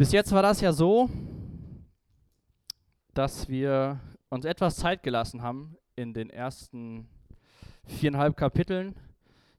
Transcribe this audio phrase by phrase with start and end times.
[0.00, 1.10] Bis jetzt war das ja so,
[3.12, 7.06] dass wir uns etwas Zeit gelassen haben in den ersten
[7.84, 8.94] viereinhalb Kapiteln.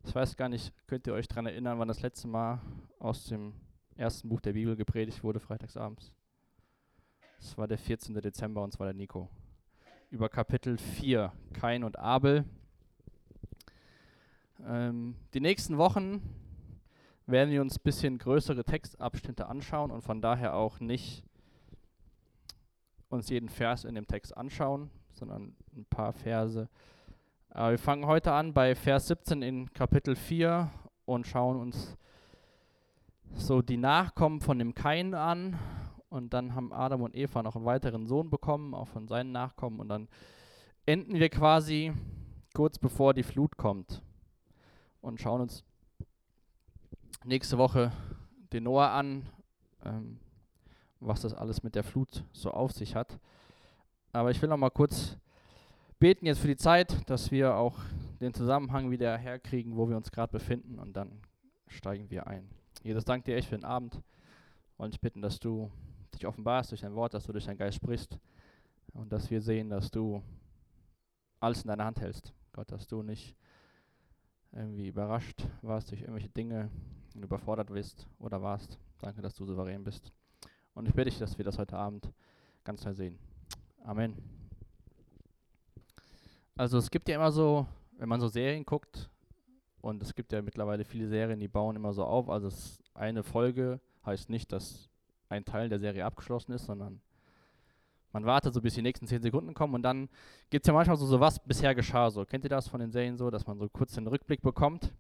[0.04, 2.60] Ich weiß gar nicht, könnt ihr euch daran erinnern, wann das letzte Mal
[2.98, 3.54] aus dem
[3.96, 6.12] ersten Buch der Bibel gepredigt wurde, freitagsabends?
[7.40, 8.16] Es war der 14.
[8.16, 9.30] Dezember und zwar der Nico.
[10.10, 12.46] Über Kapitel 4, Kain und Abel.
[14.66, 16.41] Ähm, die nächsten Wochen
[17.26, 21.24] werden wir uns ein bisschen größere Textabschnitte anschauen und von daher auch nicht
[23.10, 26.70] uns jeden Vers in dem Text anschauen, sondern ein paar Verse.
[27.50, 30.70] Aber wir fangen heute an bei Vers 17 in Kapitel 4
[31.06, 31.98] und schauen uns
[33.34, 35.60] so die Nachkommen von dem Kain an.
[36.10, 39.80] Und dann haben Adam und Eva noch einen weiteren Sohn bekommen, auch von seinen Nachkommen.
[39.80, 40.08] Und dann
[40.86, 41.94] enden wir quasi
[42.54, 44.02] kurz bevor die Flut kommt
[45.02, 45.64] und schauen uns
[47.24, 47.92] nächste Woche
[48.52, 49.26] den Noah an,
[49.86, 50.20] ähm,
[51.00, 53.20] was das alles mit der Flut so auf sich hat.
[54.14, 55.18] Aber ich will noch mal kurz
[56.02, 57.78] beten jetzt für die Zeit, dass wir auch
[58.20, 61.22] den Zusammenhang wieder herkriegen, wo wir uns gerade befinden und dann
[61.68, 62.50] steigen wir ein.
[62.82, 64.02] Jesus, danke dir echt für den Abend
[64.78, 65.72] und ich bitten, dass du
[66.16, 68.18] dich offenbarst durch dein Wort, dass du durch deinen Geist sprichst
[68.94, 70.24] und dass wir sehen, dass du
[71.40, 72.34] alles in deiner Hand hältst.
[72.52, 73.36] Gott, dass du nicht
[74.54, 76.72] irgendwie überrascht warst durch irgendwelche Dinge
[77.16, 78.80] überfordert bist oder warst.
[79.02, 80.12] Danke, dass du souverän bist.
[80.74, 82.12] Und ich bitte dich, dass wir das heute Abend
[82.64, 83.20] ganz neu sehen.
[83.84, 84.16] Amen.
[86.56, 87.66] Also es gibt ja immer so,
[87.98, 89.10] wenn man so Serien guckt,
[89.82, 92.30] und es gibt ja mittlerweile viele Serien, die bauen immer so auf.
[92.30, 92.50] Also
[92.94, 94.90] eine Folge heißt nicht, dass
[95.28, 97.02] ein Teil der Serie abgeschlossen ist, sondern
[98.12, 100.10] man wartet so, bis die nächsten 10 Sekunden kommen und dann
[100.50, 102.12] gibt es ja manchmal so, so, was bisher geschah.
[102.12, 104.94] So, kennt ihr das von den Serien so, dass man so kurz den Rückblick bekommt,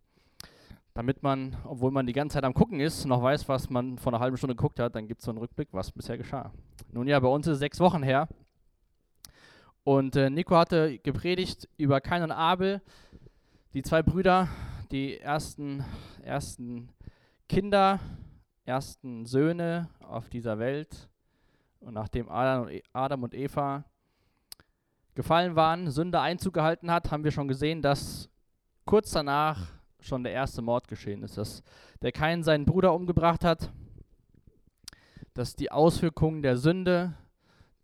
[1.01, 4.13] damit man, obwohl man die ganze Zeit am Gucken ist, noch weiß, was man vor
[4.13, 6.51] einer halben Stunde geguckt hat, dann gibt es so einen Rückblick, was bisher geschah.
[6.91, 8.27] Nun ja, bei uns ist es sechs Wochen her
[9.83, 12.83] und äh, Nico hatte gepredigt über Kain und Abel,
[13.73, 14.47] die zwei Brüder,
[14.91, 15.83] die ersten,
[16.21, 16.89] ersten
[17.49, 17.99] Kinder,
[18.65, 21.09] ersten Söhne auf dieser Welt
[21.79, 23.85] und nachdem e, Adam und Eva
[25.15, 28.29] gefallen waren, Sünde Einzug gehalten hat, haben wir schon gesehen, dass
[28.85, 31.63] kurz danach schon der erste Mord geschehen ist, dass
[32.01, 33.71] der Kain seinen Bruder umgebracht hat,
[35.33, 37.13] dass die Auswirkungen der Sünde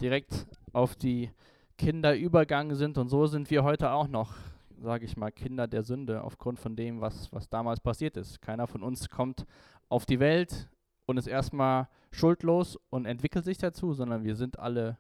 [0.02, 1.32] direkt auf die
[1.78, 4.34] Kinder übergangen sind und so sind wir heute auch noch,
[4.82, 8.42] sage ich mal, Kinder der Sünde aufgrund von dem, was, was damals passiert ist.
[8.42, 9.46] Keiner von uns kommt
[9.90, 10.70] auf die Welt
[11.06, 14.98] und ist erstmal schuldlos und entwickelt sich dazu, sondern wir sind alle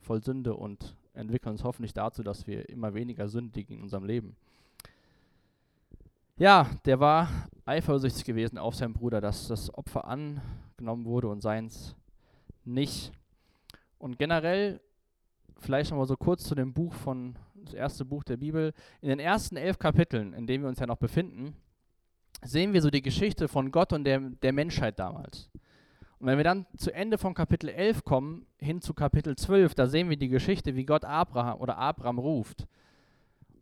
[0.00, 4.36] voll Sünde und entwickeln uns hoffentlich dazu, dass wir immer weniger sündigen in unserem Leben.
[6.42, 7.28] Ja, der war
[7.66, 11.94] eifersüchtig gewesen auf seinen Bruder, dass das Opfer angenommen wurde und seins
[12.64, 13.12] nicht.
[13.96, 14.80] Und generell,
[15.60, 18.74] vielleicht nochmal so kurz zu dem Buch von, das erste Buch der Bibel.
[19.02, 21.54] In den ersten elf Kapiteln, in denen wir uns ja noch befinden,
[22.42, 25.48] sehen wir so die Geschichte von Gott und der, der Menschheit damals.
[26.18, 29.86] Und wenn wir dann zu Ende von Kapitel 11 kommen, hin zu Kapitel 12, da
[29.86, 32.66] sehen wir die Geschichte, wie Gott Abraham oder Abraham ruft.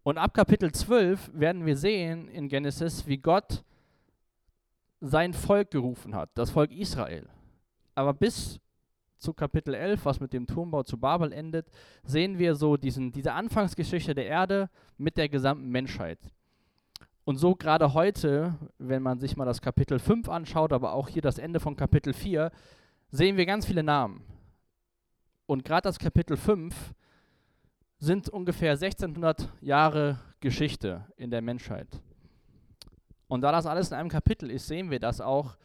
[0.03, 3.63] Und ab Kapitel 12 werden wir sehen in Genesis, wie Gott
[5.01, 7.29] sein Volk gerufen hat, das Volk Israel.
[7.95, 8.61] Aber bis
[9.19, 11.71] zu Kapitel 11, was mit dem Turmbau zu Babel endet,
[12.03, 16.19] sehen wir so diesen, diese Anfangsgeschichte der Erde mit der gesamten Menschheit.
[17.25, 21.23] Und so gerade heute, wenn man sich mal das Kapitel 5 anschaut, aber auch hier
[21.23, 22.51] das Ende von Kapitel 4,
[23.11, 24.25] sehen wir ganz viele Namen.
[25.47, 26.95] Und gerade das Kapitel 5
[28.01, 31.87] sind ungefähr 1600 Jahre Geschichte in der Menschheit.
[33.29, 35.57] Und da das alles in einem Kapitel ist, sehen wir, dass auch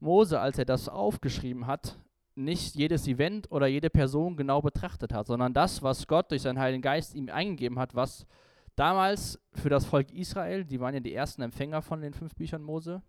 [0.00, 1.96] Mose, als er das aufgeschrieben hat,
[2.34, 6.58] nicht jedes Event oder jede Person genau betrachtet hat, sondern das, was Gott durch seinen
[6.58, 8.26] Heiligen Geist ihm eingegeben hat, was
[8.76, 12.62] Damals für das Volk Israel, die waren ja die ersten Empfänger von den fünf Büchern
[12.62, 13.02] Mose,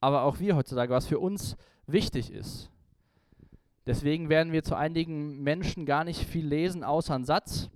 [0.00, 1.56] aber auch wir heutzutage, was für uns
[1.86, 2.70] wichtig ist.
[3.88, 7.70] Deswegen werden wir zu einigen Menschen gar nicht viel lesen, außer einen Satz.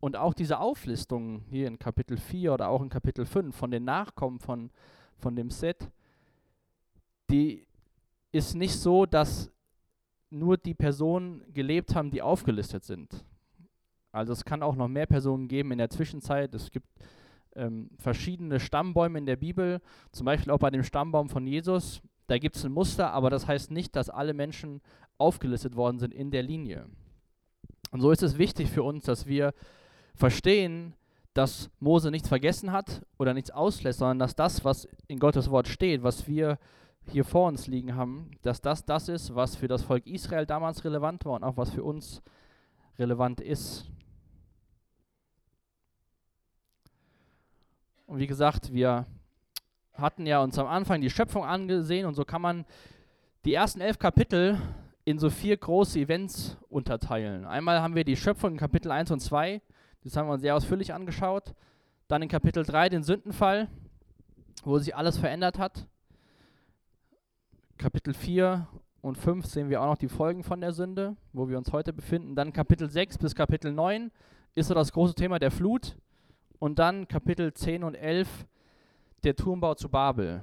[0.00, 3.84] Und auch diese Auflistung hier in Kapitel 4 oder auch in Kapitel 5 von den
[3.84, 4.70] Nachkommen von,
[5.18, 5.88] von dem Set,
[7.30, 7.64] die
[8.32, 9.52] ist nicht so, dass
[10.30, 13.24] nur die Personen gelebt haben, die aufgelistet sind.
[14.10, 16.52] Also es kann auch noch mehr Personen geben in der Zwischenzeit.
[16.56, 16.88] Es gibt
[17.54, 22.02] ähm, verschiedene Stammbäume in der Bibel, zum Beispiel auch bei dem Stammbaum von Jesus.
[22.26, 24.80] Da gibt es ein Muster, aber das heißt nicht, dass alle Menschen
[25.18, 26.86] aufgelistet worden sind in der Linie.
[27.90, 29.54] Und so ist es wichtig für uns, dass wir
[30.14, 30.94] verstehen,
[31.34, 35.68] dass Mose nichts vergessen hat oder nichts auslässt, sondern dass das, was in Gottes Wort
[35.68, 36.58] steht, was wir
[37.10, 40.84] hier vor uns liegen haben, dass das das ist, was für das Volk Israel damals
[40.84, 42.22] relevant war und auch was für uns
[42.98, 43.86] relevant ist.
[48.06, 49.06] Und wie gesagt, wir
[49.94, 52.64] hatten ja uns am Anfang die Schöpfung angesehen und so kann man
[53.44, 54.58] die ersten elf Kapitel
[55.06, 57.46] in so vier große Events unterteilen.
[57.46, 59.62] Einmal haben wir die Schöpfung in Kapitel 1 und 2,
[60.02, 61.54] das haben wir uns sehr ausführlich angeschaut.
[62.08, 63.68] Dann in Kapitel 3 den Sündenfall,
[64.64, 65.86] wo sich alles verändert hat.
[67.78, 68.66] Kapitel 4
[69.00, 71.92] und 5 sehen wir auch noch die Folgen von der Sünde, wo wir uns heute
[71.92, 72.34] befinden.
[72.34, 74.10] Dann Kapitel 6 bis Kapitel 9
[74.56, 75.96] ist so das große Thema der Flut.
[76.58, 78.44] Und dann Kapitel 10 und 11
[79.22, 80.42] der Turmbau zu Babel.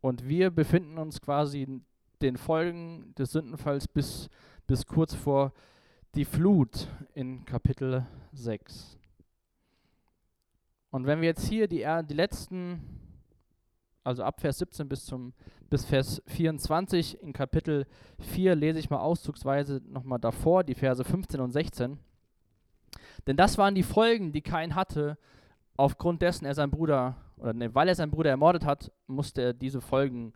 [0.00, 1.82] Und wir befinden uns quasi
[2.22, 4.28] den Folgen des Sündenfalls bis,
[4.66, 5.52] bis kurz vor
[6.14, 8.98] die Flut in Kapitel 6.
[10.90, 12.82] Und wenn wir jetzt hier die, die letzten,
[14.02, 15.32] also ab Vers 17 bis, zum,
[15.68, 17.86] bis Vers 24 in Kapitel
[18.18, 21.98] 4 lese ich mal auszugsweise nochmal davor, die Verse 15 und 16.
[23.26, 25.16] Denn das waren die Folgen, die Kain hatte,
[25.76, 29.52] aufgrund dessen er seinen Bruder, oder ne, weil er seinen Bruder ermordet hat, musste er
[29.52, 30.32] diese Folgen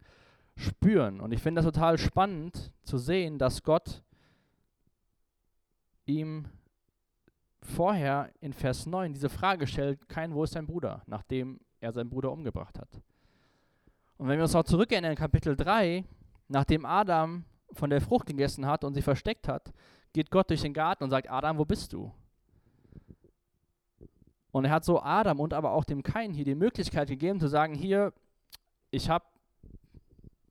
[0.56, 1.20] spüren.
[1.20, 4.02] Und ich finde das total spannend zu sehen, dass Gott
[6.06, 6.46] ihm
[7.60, 12.10] vorher in Vers 9 diese Frage stellt, kein, wo ist dein Bruder, nachdem er seinen
[12.10, 12.88] Bruder umgebracht hat.
[14.16, 16.04] Und wenn wir uns auch zurückerinnern in Kapitel 3,
[16.48, 19.72] nachdem Adam von der Frucht gegessen hat und sie versteckt hat,
[20.12, 22.12] geht Gott durch den Garten und sagt, Adam, wo bist du?
[24.54, 27.48] Und er hat so Adam und aber auch dem Kain hier die Möglichkeit gegeben zu
[27.48, 28.12] sagen, hier,
[28.92, 29.24] ich habe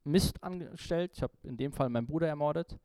[0.03, 2.77] Mist angestellt, ich habe in dem Fall meinen Bruder ermordet,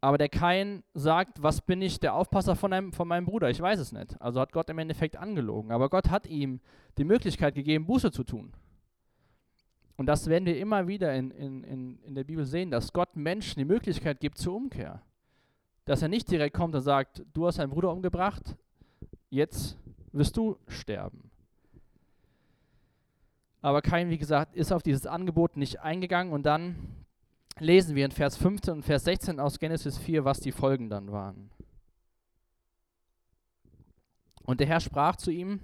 [0.00, 3.50] aber der Kain sagt, was bin ich, der Aufpasser von, einem, von meinem Bruder?
[3.50, 4.20] Ich weiß es nicht.
[4.20, 5.70] Also hat Gott im Endeffekt angelogen.
[5.70, 6.60] Aber Gott hat ihm
[6.96, 8.52] die Möglichkeit gegeben, Buße zu tun.
[9.96, 13.14] Und das werden wir immer wieder in, in, in, in der Bibel sehen, dass Gott
[13.14, 15.02] Menschen die Möglichkeit gibt zur Umkehr.
[15.84, 18.56] Dass er nicht direkt kommt und sagt, du hast deinen Bruder umgebracht,
[19.30, 19.76] jetzt
[20.12, 21.30] wirst du sterben.
[23.60, 26.76] Aber Kain, wie gesagt, ist auf dieses Angebot nicht eingegangen und dann
[27.58, 31.10] lesen wir in Vers 15 und Vers 16 aus Genesis 4, was die Folgen dann
[31.10, 31.50] waren.
[34.44, 35.60] Und der Herr sprach zu ihm,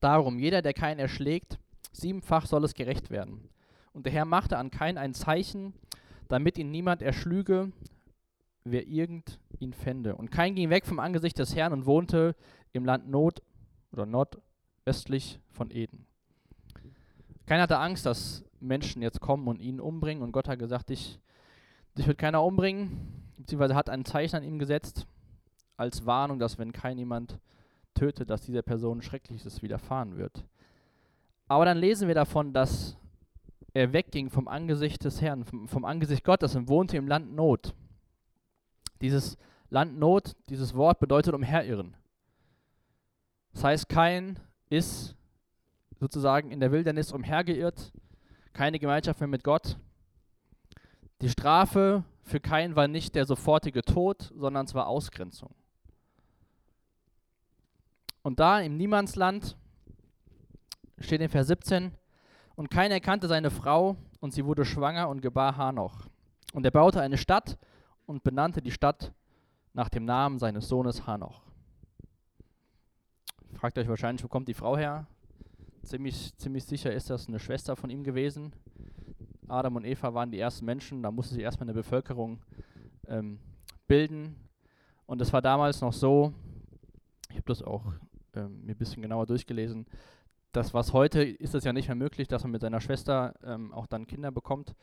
[0.00, 1.58] darum, jeder, der keinen erschlägt,
[1.92, 3.48] siebenfach soll es gerecht werden.
[3.92, 5.74] Und der Herr machte an Kain ein Zeichen,
[6.28, 7.72] damit ihn niemand erschlüge,
[8.64, 10.16] wer irgend ihn fände.
[10.16, 12.34] Und Kain ging weg vom Angesicht des Herrn und wohnte
[12.72, 13.42] im Land Not
[13.92, 16.06] oder nordöstlich von Eden.
[17.46, 20.22] Keiner hatte Angst, dass Menschen jetzt kommen und ihn umbringen.
[20.22, 21.20] Und Gott hat gesagt, dich,
[21.96, 25.06] dich wird keiner umbringen, beziehungsweise hat ein Zeichen an ihm gesetzt,
[25.76, 27.38] als Warnung, dass wenn kein jemand
[27.94, 30.44] tötet, dass dieser Person Schreckliches widerfahren wird.
[31.46, 32.96] Aber dann lesen wir davon, dass
[33.74, 37.74] er wegging vom Angesicht des Herrn, vom, vom Angesicht Gottes und wohnte im Land Not.
[39.04, 39.36] Dieses
[39.68, 41.94] Land Not, dieses Wort bedeutet umherirren.
[43.52, 44.40] Das heißt, kein
[44.70, 45.14] ist
[46.00, 47.92] sozusagen in der Wildernis umhergeirrt,
[48.54, 49.76] keine Gemeinschaft mehr mit Gott.
[51.20, 55.54] Die Strafe für Kain war nicht der sofortige Tod, sondern es war Ausgrenzung.
[58.22, 59.54] Und da im Niemandsland
[60.98, 61.92] steht in Vers 17,
[62.54, 66.06] und Kain erkannte seine Frau, und sie wurde schwanger und gebar Hanoch.
[66.54, 67.58] Und er baute eine Stadt
[68.06, 69.12] und benannte die Stadt
[69.72, 71.42] nach dem Namen seines Sohnes Hanoch.
[73.54, 75.06] Fragt euch wahrscheinlich, wo kommt die Frau her?
[75.82, 78.52] Ziemlich, ziemlich sicher ist das eine Schwester von ihm gewesen.
[79.48, 82.40] Adam und Eva waren die ersten Menschen, da musste sich erstmal eine Bevölkerung
[83.06, 83.38] ähm,
[83.86, 84.36] bilden.
[85.06, 86.32] Und es war damals noch so,
[87.28, 87.84] ich habe das auch
[88.34, 89.86] ähm, mir ein bisschen genauer durchgelesen,
[90.52, 93.72] dass was heute ist es ja nicht mehr möglich, dass man mit seiner Schwester ähm,
[93.72, 94.74] auch dann Kinder bekommt,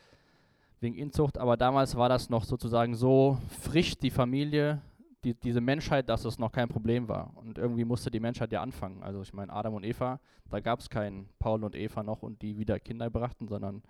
[0.81, 4.81] wegen Inzucht, aber damals war das noch sozusagen so frisch, die Familie,
[5.23, 7.31] die, diese Menschheit, dass es noch kein Problem war.
[7.38, 9.03] Und irgendwie musste die Menschheit ja anfangen.
[9.03, 10.19] Also ich meine, Adam und Eva,
[10.50, 13.83] da gab es keinen Paul und Eva noch und die wieder Kinder brachten, sondern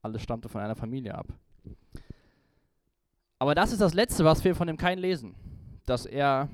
[0.00, 1.26] alles stammte von einer Familie ab.
[3.38, 5.34] Aber das ist das Letzte, was wir von dem Kain lesen.
[5.84, 6.48] Dass er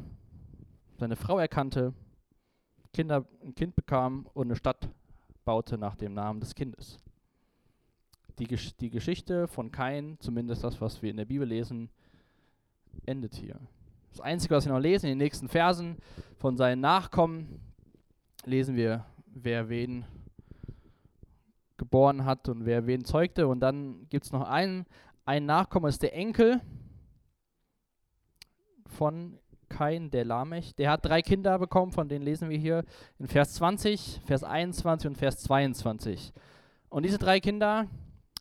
[0.99, 1.95] seine Frau erkannte,
[2.93, 4.89] Kinder, ein Kind bekam und eine Stadt
[5.45, 6.99] baute nach dem Namen des Kindes.
[8.41, 11.91] Die, Gesch die Geschichte von Kain, zumindest das, was wir in der Bibel lesen,
[13.05, 13.61] endet hier.
[14.13, 15.99] Das Einzige, was wir noch lesen in den nächsten Versen
[16.39, 17.61] von seinen Nachkommen,
[18.47, 20.07] lesen wir, wer wen
[21.77, 23.47] geboren hat und wer wen zeugte.
[23.47, 24.87] Und dann gibt es noch einen,
[25.27, 26.63] ein Nachkommen, ist der Enkel
[28.87, 30.75] von Kain, der Lamech.
[30.77, 32.85] Der hat drei Kinder bekommen, von denen lesen wir hier
[33.19, 36.33] in Vers 20, Vers 21 und Vers 22.
[36.89, 37.87] Und diese drei Kinder,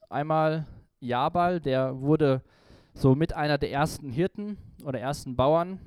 [0.10, 0.66] einmal
[1.00, 2.42] Jabal, der wurde
[2.94, 5.80] so mit einer der ersten Hirten oder ersten Bauern.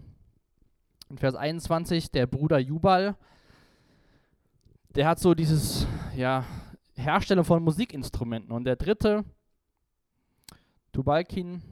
[1.10, 3.16] In Vers 21 der Bruder Jubal,
[4.94, 5.86] der hat so dieses,
[6.16, 6.44] ja,
[6.94, 8.52] Herstellung von Musikinstrumenten.
[8.52, 9.24] Und der dritte,
[10.92, 11.62] Tubalkin,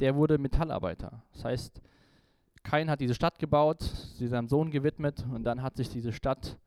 [0.00, 1.22] der wurde Metallarbeiter.
[1.32, 1.80] Das heißt,
[2.62, 6.58] Kain hat diese Stadt gebaut, sie seinem Sohn gewidmet und dann hat sich diese Stadt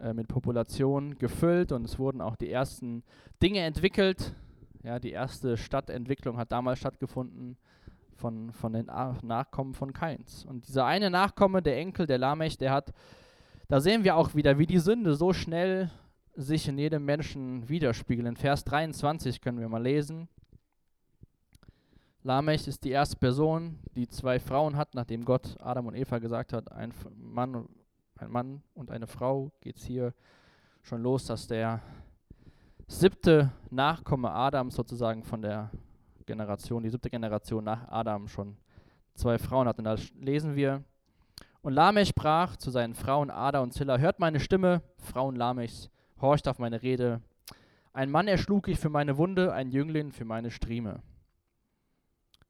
[0.00, 3.02] äh, mit Population gefüllt und es wurden auch die ersten
[3.42, 4.34] Dinge entwickelt.
[4.82, 7.56] Ja, die erste Stadtentwicklung hat damals stattgefunden
[8.16, 10.44] von, von den Nachkommen von Kains.
[10.44, 12.92] Und dieser eine Nachkomme, der Enkel, der Lamech, der hat,
[13.68, 15.90] da sehen wir auch wieder, wie die Sünde so schnell
[16.34, 18.26] sich in jedem Menschen widerspiegelt.
[18.26, 20.28] In Vers 23 können wir mal lesen.
[22.22, 26.52] Lamech ist die erste Person, die zwei Frauen hat, nachdem Gott Adam und Eva gesagt
[26.52, 27.68] hat, ein Mann,
[28.16, 30.14] ein Mann und eine Frau, geht es hier
[30.82, 31.80] schon los, dass der
[32.86, 35.70] siebte Nachkomme Adams sozusagen von der
[36.26, 38.56] Generation, die siebte Generation nach Adam schon
[39.14, 39.78] zwei Frauen hat.
[39.78, 40.82] Und da lesen wir,
[41.62, 45.90] und Lamech sprach zu seinen Frauen Ada und Zilla, hört meine Stimme, Frauen Lamechs,
[46.20, 47.22] horcht auf meine Rede.
[47.94, 51.02] Ein Mann erschlug ich für meine Wunde, ein Jüngling für meine Strieme.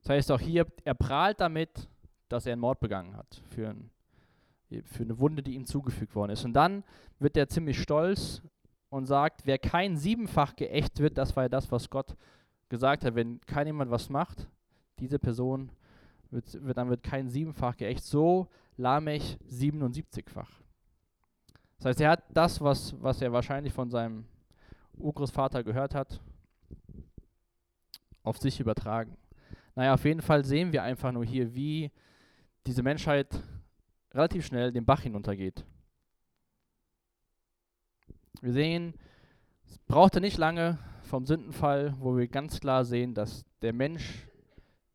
[0.01, 1.89] Das heißt auch hier, er prahlt damit,
[2.29, 3.91] dass er einen Mord begangen hat, für, ein,
[4.83, 6.45] für eine Wunde, die ihm zugefügt worden ist.
[6.45, 6.85] Und dann
[7.19, 8.43] wird er ziemlich stolz
[8.89, 12.17] und sagt, wer kein siebenfach geächt wird, das war ja das, was Gott
[12.69, 14.49] gesagt hat, wenn kein jemand was macht,
[14.99, 15.71] diese Person
[16.31, 20.51] wird, wird dann wird kein siebenfach geächt, so Lamech 77-fach.
[21.79, 24.25] Das heißt, er hat das, was, was er wahrscheinlich von seinem
[24.97, 26.21] Urgroßvater gehört hat,
[28.23, 29.17] auf sich übertragen.
[29.75, 31.91] Naja, auf jeden Fall sehen wir einfach nur hier, wie
[32.67, 33.43] diese Menschheit
[34.15, 35.65] relativ schnell den Bach hinuntergeht.
[38.41, 38.95] Wir sehen,
[39.67, 44.29] es brauchte nicht lange vom Sündenfall, wo wir ganz klar sehen, dass der Mensch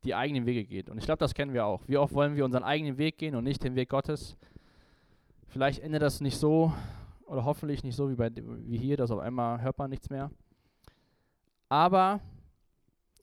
[0.04, 0.90] die eigenen Wege geht.
[0.90, 1.88] Und ich glaube, das kennen wir auch.
[1.88, 4.38] Wie oft wollen wir unseren eigenen Weg gehen und nicht den Weg Gottes?
[5.48, 6.74] Vielleicht endet das nicht so
[7.26, 10.32] oder hoffentlich nicht so wie, bei, wie hier, dass auf einmal hört man nichts mehr.
[11.68, 12.22] Aber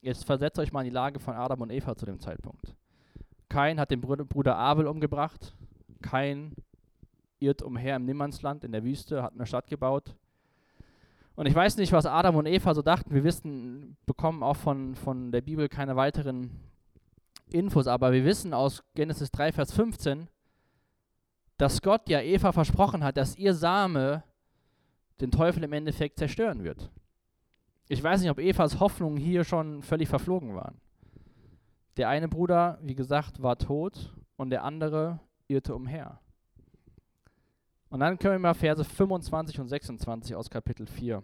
[0.07, 2.73] Jetzt versetzt euch mal in die Lage von Adam und Eva zu dem Zeitpunkt.
[3.49, 5.53] Kain hat den Bruder Abel umgebracht.
[5.97, 6.53] Kain
[7.39, 10.15] irrt umher im Nimmernsland in der Wüste, hat eine Stadt gebaut.
[11.35, 13.13] Und ich weiß nicht, was Adam und Eva so dachten.
[13.13, 16.49] Wir wissen, bekommen auch von, von der Bibel keine weiteren
[17.49, 20.27] Infos, aber wir wissen aus Genesis 3, Vers 15,
[21.57, 24.23] dass Gott ja Eva versprochen hat, dass ihr Same
[25.21, 26.91] den Teufel im Endeffekt zerstören wird.
[27.89, 30.79] Ich weiß nicht, ob Evas Hoffnungen hier schon völlig verflogen waren.
[31.95, 36.19] Der eine Bruder, wie gesagt, war tot und der andere irrte umher.
[37.89, 41.23] Und dann können wir mal Verse 25 und 26 aus Kapitel 4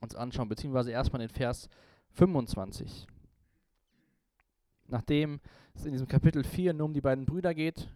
[0.00, 1.68] uns anschauen, beziehungsweise erstmal den Vers
[2.10, 3.06] 25.
[4.88, 5.40] Nachdem
[5.74, 7.88] es in diesem Kapitel 4 nur um die beiden Brüder geht,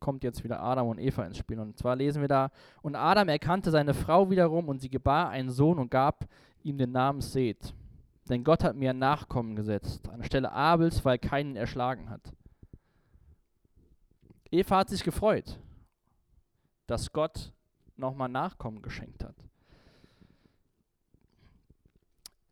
[0.00, 1.60] kommt jetzt wieder Adam und Eva ins Spiel.
[1.60, 2.50] Und zwar lesen wir da,
[2.82, 6.26] und Adam erkannte seine Frau wiederum und sie gebar einen Sohn und gab
[6.62, 7.74] ihm den Namen Seth.
[8.28, 12.32] Denn Gott hat mir ein Nachkommen gesetzt, anstelle Abels, weil keinen erschlagen hat.
[14.50, 15.58] Eva hat sich gefreut,
[16.86, 17.52] dass Gott
[17.96, 19.36] nochmal Nachkommen geschenkt hat.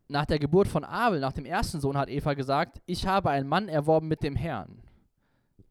[0.07, 3.49] Nach der Geburt von Abel, nach dem ersten Sohn, hat Eva gesagt, ich habe einen
[3.49, 4.83] Mann erworben mit dem Herrn.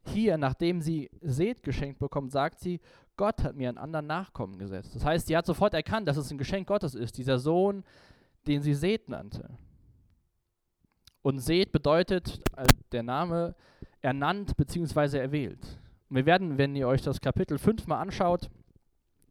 [0.06, 2.80] Hier, nachdem sie Seth geschenkt bekommt, sagt sie,
[3.18, 4.96] Gott hat mir einen anderen Nachkommen gesetzt.
[4.96, 7.18] Das heißt, sie hat sofort erkannt, dass es ein Geschenk Gottes ist.
[7.18, 7.84] Dieser Sohn,
[8.46, 9.58] den sie Seth nannte.
[11.24, 13.56] Und Seth bedeutet äh, der Name
[14.02, 15.18] ernannt bzw.
[15.18, 15.80] erwählt.
[16.10, 18.50] Wir werden, wenn ihr euch das Kapitel 5 mal anschaut,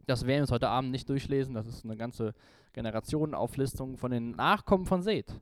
[0.07, 2.35] das werden wir uns heute Abend nicht durchlesen, das ist eine ganze
[2.73, 5.41] Generationenauflistung von den Nachkommen von Seth.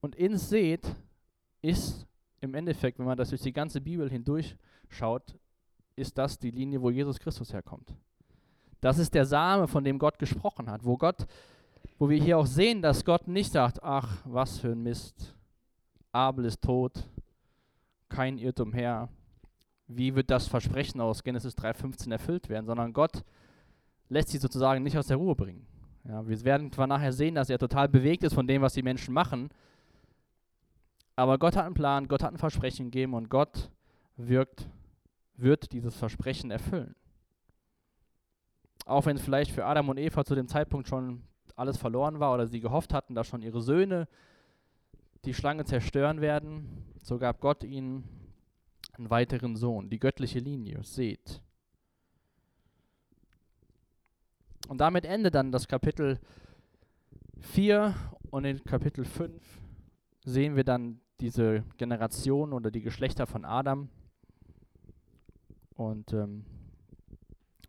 [0.00, 0.94] Und in Seth
[1.62, 2.06] ist
[2.40, 5.38] im Endeffekt, wenn man das durch die ganze Bibel hindurchschaut,
[5.96, 7.94] ist das die Linie, wo Jesus Christus herkommt.
[8.80, 11.26] Das ist der Same, von dem Gott gesprochen hat, wo Gott
[12.00, 15.36] wo wir hier auch sehen, dass Gott nicht sagt, ach, was für ein Mist,
[16.12, 17.06] Abel ist tot,
[18.08, 19.10] kein Irrtum her,
[19.92, 23.24] wie wird das Versprechen aus Genesis 3,15 erfüllt werden, sondern Gott
[24.08, 25.66] lässt sie sozusagen nicht aus der Ruhe bringen.
[26.04, 28.82] Ja, wir werden zwar nachher sehen, dass er total bewegt ist von dem, was die
[28.82, 29.50] Menschen machen,
[31.16, 33.70] aber Gott hat einen Plan, Gott hat ein Versprechen gegeben und Gott
[34.16, 34.68] wirkt,
[35.36, 36.94] wird dieses Versprechen erfüllen.
[38.86, 41.22] Auch wenn es vielleicht für Adam und Eva zu dem Zeitpunkt schon
[41.56, 44.08] alles verloren war oder sie gehofft hatten, dass schon ihre Söhne
[45.26, 48.19] die Schlange zerstören werden, so gab Gott ihnen
[48.94, 51.40] einen weiteren Sohn, die göttliche Linie, seht.
[54.68, 56.20] Und damit endet dann das Kapitel
[57.40, 57.94] 4
[58.30, 59.42] und in Kapitel 5
[60.24, 63.88] sehen wir dann diese Generation oder die Geschlechter von Adam.
[65.74, 66.44] Und ähm,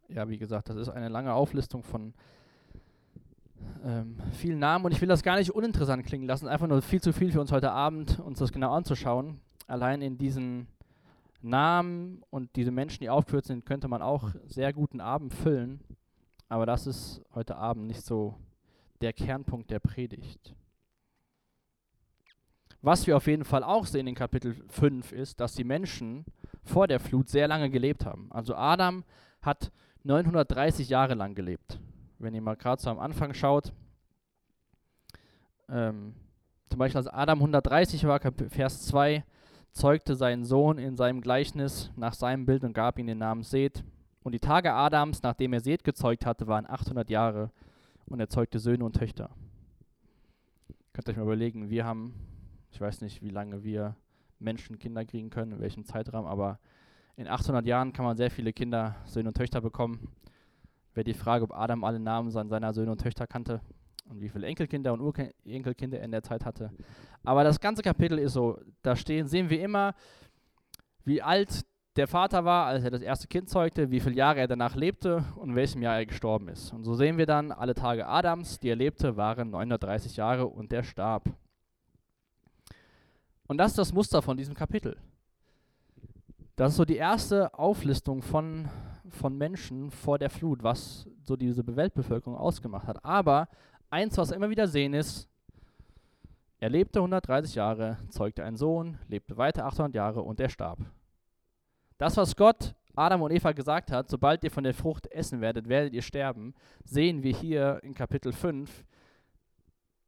[0.09, 2.13] ja, wie gesagt, das ist eine lange Auflistung von
[3.83, 7.01] ähm, vielen Namen und ich will das gar nicht uninteressant klingen lassen, einfach nur viel
[7.01, 9.39] zu viel für uns heute Abend, uns das genau anzuschauen.
[9.67, 10.67] Allein in diesen
[11.43, 15.81] Namen und diese Menschen, die aufgeführt sind, könnte man auch sehr guten Abend füllen.
[16.49, 18.35] Aber das ist heute Abend nicht so
[19.01, 20.53] der Kernpunkt der Predigt.
[22.81, 26.25] Was wir auf jeden Fall auch sehen in Kapitel 5 ist, dass die Menschen
[26.63, 28.31] vor der Flut sehr lange gelebt haben.
[28.31, 29.03] Also Adam
[29.41, 29.71] hat
[30.03, 31.79] 930 Jahre lang gelebt.
[32.17, 33.71] Wenn ihr mal gerade so am Anfang schaut,
[35.69, 36.15] ähm,
[36.69, 38.19] zum Beispiel als Adam 130 war,
[38.49, 39.23] Vers 2,
[39.71, 43.83] zeugte seinen Sohn in seinem Gleichnis nach seinem Bild und gab ihm den Namen Seth.
[44.23, 47.51] Und die Tage Adams, nachdem er Seth gezeugt hatte, waren 800 Jahre
[48.05, 49.29] und er zeugte Söhne und Töchter.
[50.93, 52.13] Könnt ihr euch mal überlegen, wir haben,
[52.71, 53.95] ich weiß nicht, wie lange wir
[54.39, 56.59] Menschen Kinder kriegen können, in welchem Zeitraum, aber
[57.15, 60.09] in 800 Jahren kann man sehr viele Kinder, Söhne und Töchter bekommen.
[60.93, 63.61] Wäre die Frage, ob Adam alle Namen seiner Söhne und Töchter kannte
[64.11, 66.71] und wie viele Enkelkinder und Urenkelkinder er in der Zeit hatte.
[67.23, 69.93] Aber das ganze Kapitel ist so, da stehen, sehen wir immer,
[71.03, 71.65] wie alt
[71.95, 75.25] der Vater war, als er das erste Kind zeugte, wie viele Jahre er danach lebte
[75.35, 76.71] und in welchem Jahr er gestorben ist.
[76.71, 80.71] Und so sehen wir dann, alle Tage Adams, die er lebte, waren 930 Jahre und
[80.71, 81.29] er starb.
[83.47, 84.95] Und das ist das Muster von diesem Kapitel.
[86.55, 88.69] Das ist so die erste Auflistung von,
[89.09, 93.03] von Menschen vor der Flut, was so diese Weltbevölkerung ausgemacht hat.
[93.03, 93.49] Aber
[93.91, 95.29] eins, was wir immer wieder sehen, ist,
[96.59, 100.79] er lebte 130 Jahre, zeugte einen Sohn, lebte weiter 800 Jahre und er starb.
[101.97, 105.69] Das, was Gott Adam und Eva gesagt hat, sobald ihr von der Frucht essen werdet,
[105.69, 108.83] werdet ihr sterben, sehen wir hier in Kapitel 5,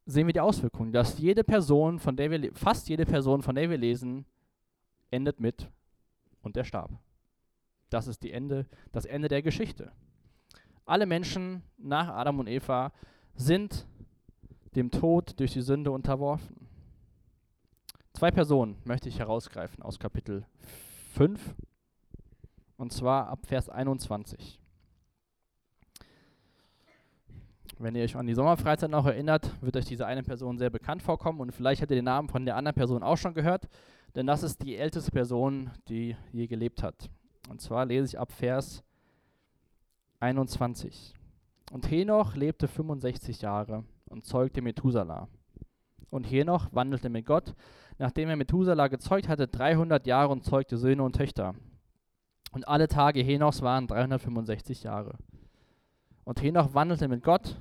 [0.06, 3.70] sehen wir die Auswirkungen, dass jede Person, von der wir, fast jede Person, von der
[3.70, 4.26] wir lesen,
[5.10, 5.70] endet mit
[6.42, 6.90] und er starb.
[7.90, 9.92] Das ist die Ende, das Ende der Geschichte.
[10.84, 12.92] Alle Menschen nach Adam und Eva
[13.34, 13.86] sind
[14.74, 16.68] dem Tod durch die Sünde unterworfen.
[18.12, 20.46] Zwei Personen möchte ich herausgreifen aus Kapitel
[21.14, 21.54] 5
[22.76, 24.60] und zwar ab Vers 21.
[27.78, 31.02] Wenn ihr euch an die Sommerfreizeit noch erinnert, wird euch diese eine Person sehr bekannt
[31.02, 33.68] vorkommen und vielleicht habt ihr den Namen von der anderen Person auch schon gehört,
[34.14, 37.10] denn das ist die älteste Person, die je gelebt hat.
[37.48, 38.84] Und zwar lese ich ab Vers
[40.20, 41.14] 21.
[41.70, 45.28] Und Henoch lebte 65 Jahre und zeugte Methuselah.
[46.10, 47.54] Und Henoch wandelte mit Gott,
[47.98, 51.54] nachdem er Methuselah gezeugt hatte, 300 Jahre und zeugte Söhne und Töchter.
[52.52, 55.18] Und alle Tage Henochs waren 365 Jahre.
[56.24, 57.60] Und Henoch wandelte mit Gott,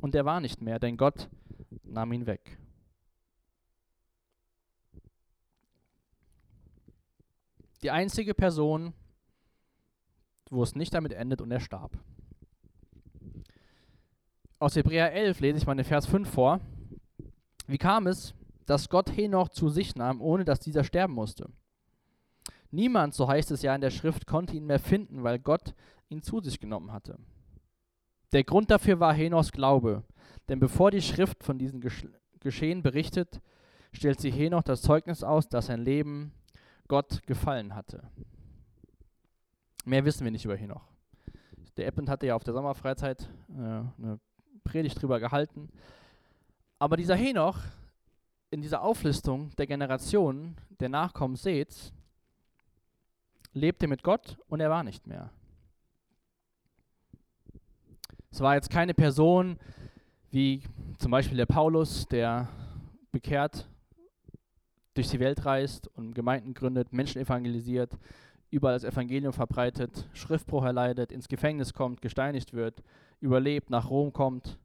[0.00, 1.28] und er war nicht mehr, denn Gott
[1.84, 2.58] nahm ihn weg.
[7.82, 8.94] Die einzige Person,
[10.50, 11.98] wo es nicht damit endet und er starb.
[14.62, 16.60] Aus Hebräer 11 lese ich mal den Vers 5 vor.
[17.66, 18.32] Wie kam es,
[18.64, 21.50] dass Gott Henoch zu sich nahm, ohne dass dieser sterben musste?
[22.70, 25.74] Niemand, so heißt es ja in der Schrift, konnte ihn mehr finden, weil Gott
[26.10, 27.18] ihn zu sich genommen hatte.
[28.30, 30.04] Der Grund dafür war Henochs Glaube,
[30.48, 32.06] denn bevor die Schrift von diesem Gesch
[32.38, 33.40] Geschehen berichtet,
[33.92, 36.34] stellt sie Henoch das Zeugnis aus, dass sein Leben
[36.86, 38.08] Gott gefallen hatte.
[39.84, 40.86] Mehr wissen wir nicht über Henoch.
[41.76, 44.20] Der Eppend hatte ja auf der Sommerfreizeit äh, eine
[44.64, 45.68] Predigt drüber gehalten.
[46.78, 47.58] Aber dieser Henoch
[48.50, 51.92] in dieser Auflistung der Generationen der Nachkommen Seths
[53.52, 55.30] lebte mit Gott und er war nicht mehr.
[58.30, 59.58] Es war jetzt keine Person
[60.30, 60.62] wie
[60.98, 62.48] zum Beispiel der Paulus, der
[63.10, 63.68] bekehrt
[64.94, 67.98] durch die Welt reist und Gemeinden gründet, Menschen evangelisiert,
[68.52, 72.82] überall das Evangelium verbreitet, Schriftbruch erleidet, ins Gefängnis kommt, gesteinigt wird,
[73.20, 74.58] überlebt, nach Rom kommt.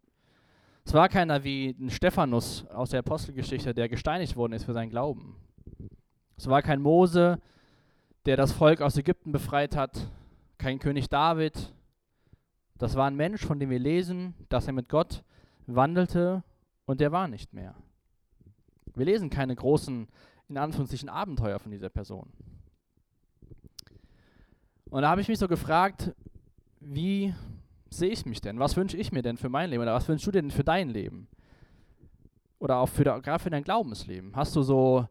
[0.86, 4.89] Es war keiner wie ein Stephanus aus der Apostelgeschichte, der gesteinigt worden ist für seinen
[4.89, 5.38] Glauben.
[6.36, 7.39] Es war kein Mose,
[8.26, 10.12] der das Volk aus Ägypten befreit hat,
[10.58, 11.73] kein König David.
[12.78, 15.23] Das war ein Mensch, von dem wir lesen, dass er mit Gott
[15.65, 16.43] wandelte
[16.86, 17.73] und der war nicht mehr.
[18.95, 20.08] Wir lesen keine großen,
[20.50, 22.32] in Anführungszeichen, Abenteuer von dieser Person.
[24.89, 26.13] Und da habe ich mich so gefragt,
[26.80, 27.34] wie
[27.89, 28.60] sehe ich mich denn?
[28.60, 29.82] Was wünsche ich mir denn für mein Leben?
[29.82, 31.28] Oder was wünschst du dir denn für dein Leben?
[32.60, 34.36] Oder auch für, gerade für dein Glaubensleben?
[34.36, 35.08] Hast du so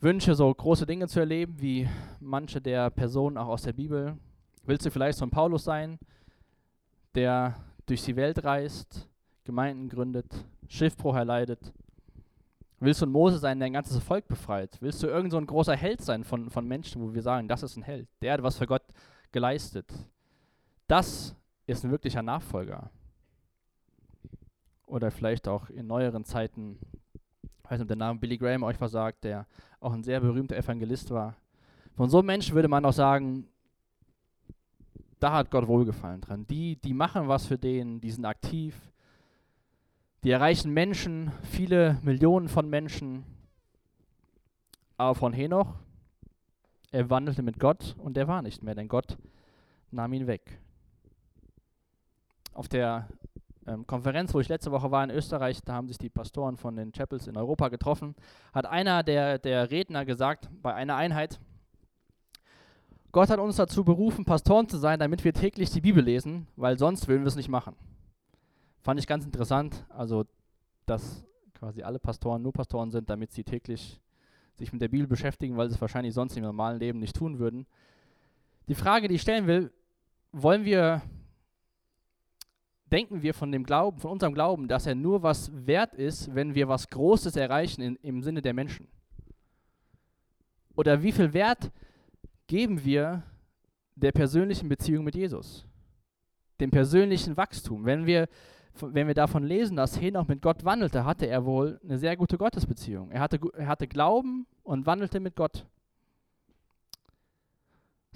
[0.00, 1.88] Wünsche, so große Dinge zu erleben, wie
[2.20, 4.16] manche der Personen auch aus der Bibel?
[4.64, 5.98] Willst du vielleicht so ein Paulus sein,
[7.14, 7.56] der
[7.86, 9.08] durch die Welt reist,
[9.44, 11.72] Gemeinden gründet, Schiffbruch erleidet?
[12.80, 14.76] Willst du ein Mose sein, der ein ganzes Volk befreit?
[14.80, 17.62] Willst du irgend so ein großer Held sein von, von Menschen, wo wir sagen, das
[17.62, 18.84] ist ein Held, der hat was für Gott
[19.32, 19.92] geleistet?
[20.86, 21.34] Das
[21.66, 22.90] ist ein wirklicher Nachfolger.
[24.86, 26.78] Oder vielleicht auch in neueren Zeiten,
[27.42, 29.46] ich weiß nicht, ob der Name Billy Graham euch was sagt, der
[29.80, 31.36] auch ein sehr berühmter Evangelist war.
[31.94, 33.48] Von so einem Menschen würde man auch sagen,
[35.18, 36.46] da hat Gott Wohlgefallen dran.
[36.46, 38.74] Die, die machen was für den, die sind aktiv,
[40.24, 43.24] die erreichen Menschen, viele Millionen von Menschen.
[44.96, 45.74] Aber von Henoch,
[46.90, 49.16] er wandelte mit Gott und er war nicht mehr, denn Gott
[49.90, 50.60] nahm ihn weg.
[52.52, 53.08] Auf der
[53.66, 56.74] ähm, Konferenz, wo ich letzte Woche war in Österreich, da haben sich die Pastoren von
[56.74, 58.16] den Chapels in Europa getroffen,
[58.52, 61.38] hat einer der, der Redner gesagt, bei einer Einheit,
[63.12, 66.78] Gott hat uns dazu berufen, Pastoren zu sein, damit wir täglich die Bibel lesen, weil
[66.78, 67.76] sonst würden wir es nicht machen.
[68.80, 70.24] Fand ich ganz interessant, also
[70.86, 74.00] dass quasi alle Pastoren nur Pastoren sind, damit sie täglich
[74.54, 77.38] sich mit der Bibel beschäftigen, weil sie es wahrscheinlich sonst im normalen Leben nicht tun
[77.38, 77.66] würden.
[78.68, 79.72] Die Frage, die ich stellen will,
[80.32, 81.02] wollen wir,
[82.86, 86.54] denken wir von dem Glauben, von unserem Glauben, dass er nur was wert ist, wenn
[86.54, 88.88] wir was Großes erreichen in, im Sinne der Menschen?
[90.74, 91.72] Oder wie viel Wert
[92.46, 93.22] geben wir
[93.96, 95.66] der persönlichen Beziehung mit Jesus?
[96.60, 97.84] Dem persönlichen Wachstum.
[97.84, 98.28] Wenn wir
[98.82, 102.38] wenn wir davon lesen, dass Henoch mit Gott wandelte, hatte er wohl eine sehr gute
[102.38, 103.10] Gottesbeziehung.
[103.10, 105.66] Er hatte, er hatte Glauben und wandelte mit Gott.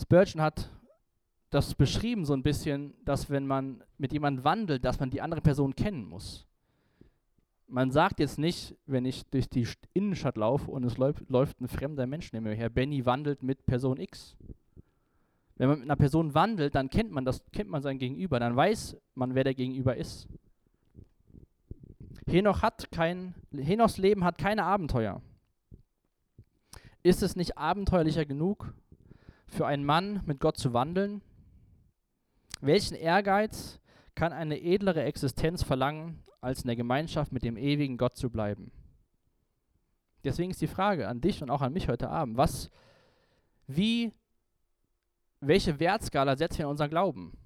[0.01, 0.70] Spurgeon hat
[1.51, 5.42] das beschrieben so ein bisschen, dass wenn man mit jemandem wandelt, dass man die andere
[5.42, 6.46] Person kennen muss.
[7.68, 11.68] Man sagt jetzt nicht, wenn ich durch die Innenstadt laufe und es läuft, läuft ein
[11.68, 14.37] fremder Mensch neben mir her, Benny wandelt mit Person X.
[15.57, 18.57] Wenn man mit einer Person wandelt, dann kennt man das, kennt man sein Gegenüber, dann
[18.57, 20.29] weiß man, wer der Gegenüber ist.
[22.26, 25.20] Henoch hat kein, Henochs Leben hat keine Abenteuer.
[27.02, 28.74] Ist es nicht abenteuerlicher genug,
[29.46, 31.20] für einen Mann mit Gott zu wandeln?
[32.61, 33.80] Welchen Ehrgeiz
[34.14, 38.70] kann eine edlere Existenz verlangen, als in der Gemeinschaft mit dem ewigen Gott zu bleiben?
[40.24, 42.70] Deswegen ist die Frage an dich und auch an mich heute Abend, was,
[43.66, 44.12] wie,
[45.40, 47.37] welche Wertskala setzen wir in unseren Glauben?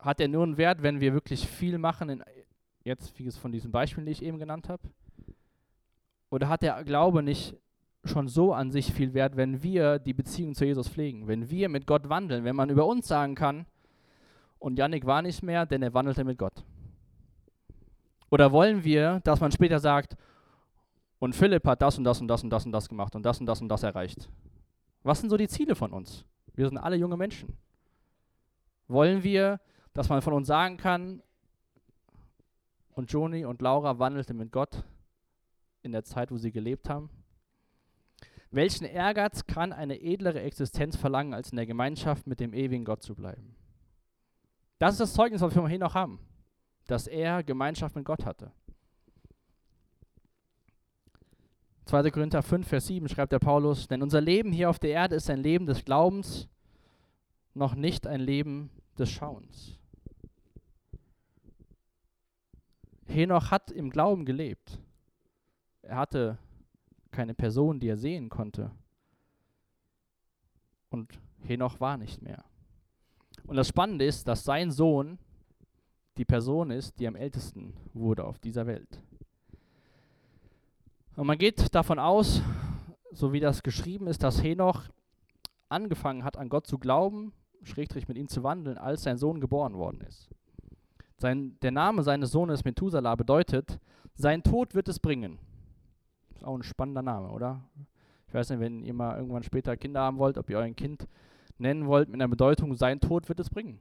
[0.00, 2.24] Hat er nur einen Wert, wenn wir wirklich viel machen in
[2.82, 4.82] jetzt wie es von diesen Beispielen, die ich eben genannt habe?
[6.30, 7.56] Oder hat der Glaube nicht
[8.04, 11.68] schon so an sich viel Wert, wenn wir die Beziehung zu Jesus pflegen, wenn wir
[11.68, 13.66] mit Gott wandeln, wenn man über uns sagen kann,
[14.58, 16.64] und Yannick war nicht mehr, denn er wandelte mit Gott?
[18.30, 20.16] Oder wollen wir, dass man später sagt,
[21.18, 23.40] und Philipp hat das und das und das und das und das gemacht und das
[23.40, 24.28] und das und das erreicht?
[25.02, 26.24] Was sind so die Ziele von uns?
[26.54, 27.56] Wir sind alle junge Menschen.
[28.86, 29.60] Wollen wir,
[29.94, 31.22] dass man von uns sagen kann,
[33.00, 34.84] und Joni und Laura wandelten mit Gott
[35.82, 37.08] in der Zeit, wo sie gelebt haben.
[38.50, 43.02] Welchen Ehrgeiz kann eine edlere Existenz verlangen, als in der Gemeinschaft mit dem ewigen Gott
[43.02, 43.56] zu bleiben?
[44.78, 46.18] Das ist das Zeugnis, was wir hier noch haben,
[46.88, 48.52] dass er Gemeinschaft mit Gott hatte.
[51.86, 52.10] 2.
[52.10, 55.30] Korinther 5, Vers 7 schreibt der Paulus, denn unser Leben hier auf der Erde ist
[55.30, 56.48] ein Leben des Glaubens,
[57.54, 59.79] noch nicht ein Leben des Schauens.
[63.10, 64.78] Henoch hat im Glauben gelebt.
[65.82, 66.38] Er hatte
[67.10, 68.70] keine Person, die er sehen konnte.
[70.90, 72.44] Und Henoch war nicht mehr.
[73.46, 75.18] Und das Spannende ist, dass sein Sohn
[76.16, 79.02] die Person ist, die am ältesten wurde auf dieser Welt.
[81.16, 82.42] Und man geht davon aus,
[83.12, 84.84] so wie das geschrieben ist, dass Henoch
[85.68, 89.74] angefangen hat, an Gott zu glauben, schrägstrich mit ihm zu wandeln, als sein Sohn geboren
[89.74, 90.28] worden ist.
[91.20, 93.78] Sein, der Name seines Sohnes Methuselah bedeutet,
[94.14, 95.38] sein Tod wird es bringen.
[96.34, 97.60] Ist auch ein spannender Name, oder?
[98.26, 101.06] Ich weiß nicht, wenn ihr mal irgendwann später Kinder haben wollt, ob ihr euer Kind
[101.58, 103.78] nennen wollt mit einer Bedeutung, sein Tod wird es bringen.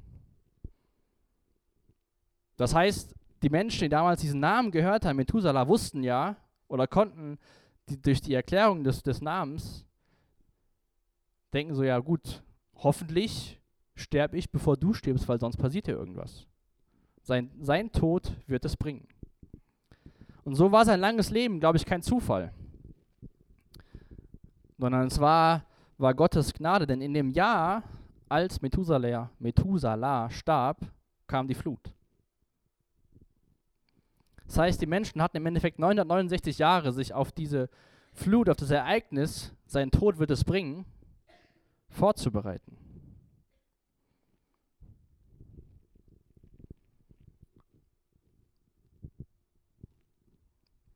[2.58, 6.36] Das heißt, die Menschen, die damals diesen Namen gehört haben, Methuselah, wussten ja
[6.67, 7.38] oder konnten
[7.88, 9.86] die, durch die Erklärung des, des Namens
[11.54, 12.43] denken so, ja gut,
[12.75, 13.62] hoffentlich
[13.95, 16.48] sterbe ich, bevor du stirbst, weil sonst passiert ja irgendwas.
[17.23, 19.08] Sein, sein Tod wird es bringen.
[20.43, 22.51] Und so war sein langes Leben, glaube ich, kein Zufall.
[24.77, 25.63] Sondern es war,
[25.97, 27.84] war Gottes Gnade, denn in dem Jahr,
[28.27, 30.79] als Methuselah, Methuselah starb,
[31.27, 31.93] kam die Flut.
[34.47, 37.69] Das heißt, die Menschen hatten im Endeffekt 969 Jahre, sich auf diese
[38.13, 40.86] Flut, auf das Ereignis, seinen Tod wird es bringen,
[41.89, 42.78] vorzubereiten.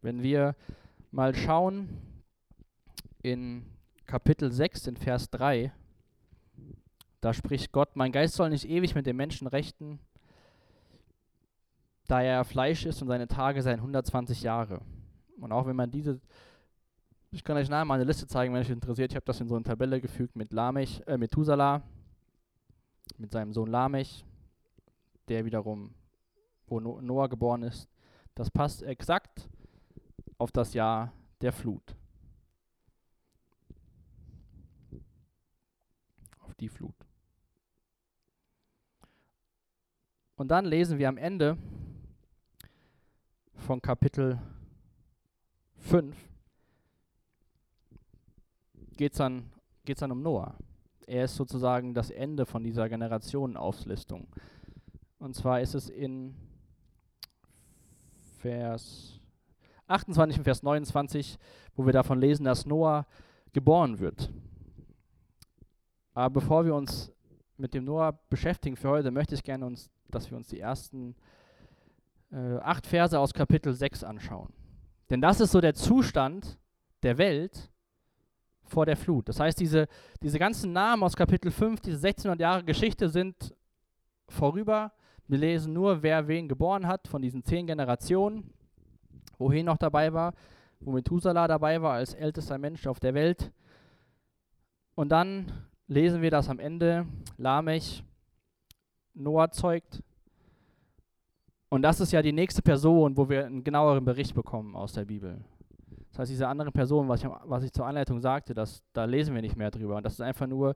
[0.03, 0.57] Wenn wir
[1.11, 1.87] mal schauen
[3.21, 3.65] in
[4.05, 5.71] Kapitel 6, in Vers 3,
[7.21, 9.99] da spricht Gott, mein Geist soll nicht ewig mit den Menschen rechten,
[12.07, 14.81] da er Fleisch ist und seine Tage seien 120 Jahre.
[15.39, 16.19] Und auch wenn man diese,
[17.31, 19.47] ich kann euch nachher mal eine Liste zeigen, wenn euch interessiert, ich habe das in
[19.47, 21.81] so eine Tabelle gefügt mit Lamech, äh, Methuselah,
[23.17, 24.25] mit seinem Sohn Lamech,
[25.29, 25.93] der wiederum,
[26.67, 27.87] wo Noah geboren ist.
[28.35, 29.47] Das passt exakt
[30.37, 31.95] auf das Jahr der Flut.
[36.39, 36.95] Auf die Flut.
[40.35, 41.57] Und dann lesen wir am Ende
[43.55, 44.39] von Kapitel
[45.77, 46.15] 5,
[48.97, 49.51] geht es dann,
[49.85, 50.57] geht's dann um Noah.
[51.05, 54.27] Er ist sozusagen das Ende von dieser Generationenauflistung.
[55.19, 56.35] Und zwar ist es in
[58.39, 59.19] Vers
[59.87, 61.37] 28 und Vers 29,
[61.75, 63.05] wo wir davon lesen, dass Noah
[63.51, 64.31] geboren wird.
[66.13, 67.11] Aber bevor wir uns
[67.57, 71.15] mit dem Noah beschäftigen für heute, möchte ich gerne, uns, dass wir uns die ersten
[72.31, 74.53] äh, acht Verse aus Kapitel 6 anschauen.
[75.09, 76.57] Denn das ist so der Zustand
[77.03, 77.71] der Welt
[78.63, 79.29] vor der Flut.
[79.29, 79.87] Das heißt, diese,
[80.21, 83.55] diese ganzen Namen aus Kapitel 5, diese 1600 Jahre Geschichte sind
[84.27, 84.93] vorüber.
[85.27, 88.51] Wir lesen nur, wer wen geboren hat von diesen zehn Generationen
[89.37, 90.33] wo noch dabei war,
[90.79, 93.51] wo Methuselah dabei war als ältester Mensch auf der Welt.
[94.95, 95.51] Und dann
[95.87, 97.05] lesen wir, dass am Ende
[97.37, 98.03] Lamech
[99.13, 100.03] Noah zeugt.
[101.69, 105.05] Und das ist ja die nächste Person, wo wir einen genaueren Bericht bekommen aus der
[105.05, 105.43] Bibel.
[106.09, 109.33] Das heißt, diese andere Person, was ich, was ich zur Anleitung sagte, das, da lesen
[109.33, 109.95] wir nicht mehr drüber.
[109.95, 110.75] Und das ist einfach nur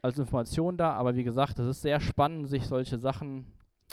[0.00, 0.92] als Information da.
[0.94, 3.44] Aber wie gesagt, es ist sehr spannend, sich solche Sachen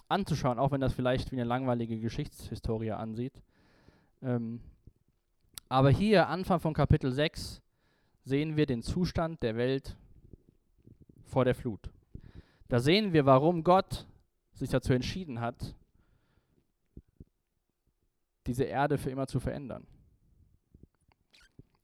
[0.07, 3.41] anzuschauen, auch wenn das vielleicht wie eine langweilige Geschichtshistorie ansieht.
[4.21, 4.59] Ähm,
[5.69, 7.61] aber hier, Anfang von Kapitel 6,
[8.23, 9.95] sehen wir den Zustand der Welt
[11.25, 11.89] vor der Flut.
[12.67, 14.05] Da sehen wir, warum Gott
[14.53, 15.75] sich dazu entschieden hat,
[18.47, 19.85] diese Erde für immer zu verändern.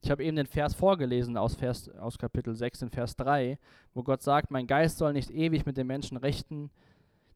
[0.04, 3.60] Ich habe eben den Vers vorgelesen aus, Vers, aus Kapitel 6 in Vers 3,
[3.94, 6.72] wo Gott sagt, mein Geist soll nicht ewig mit den Menschen rechten,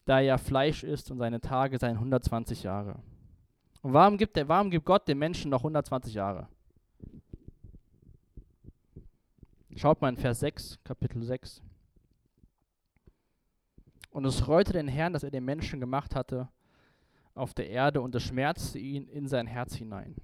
[0.05, 2.99] da er Fleisch ist und seine Tage seien 120 Jahre.
[3.81, 6.47] Und warum gibt, der, warum gibt Gott den Menschen noch 120 Jahre?
[9.75, 11.61] Schaut mal in Vers 6, Kapitel 6.
[14.11, 16.47] Und es reute den Herrn, dass er den Menschen gemacht hatte
[17.33, 20.15] auf der Erde und es schmerzte ihn in sein Herz hinein.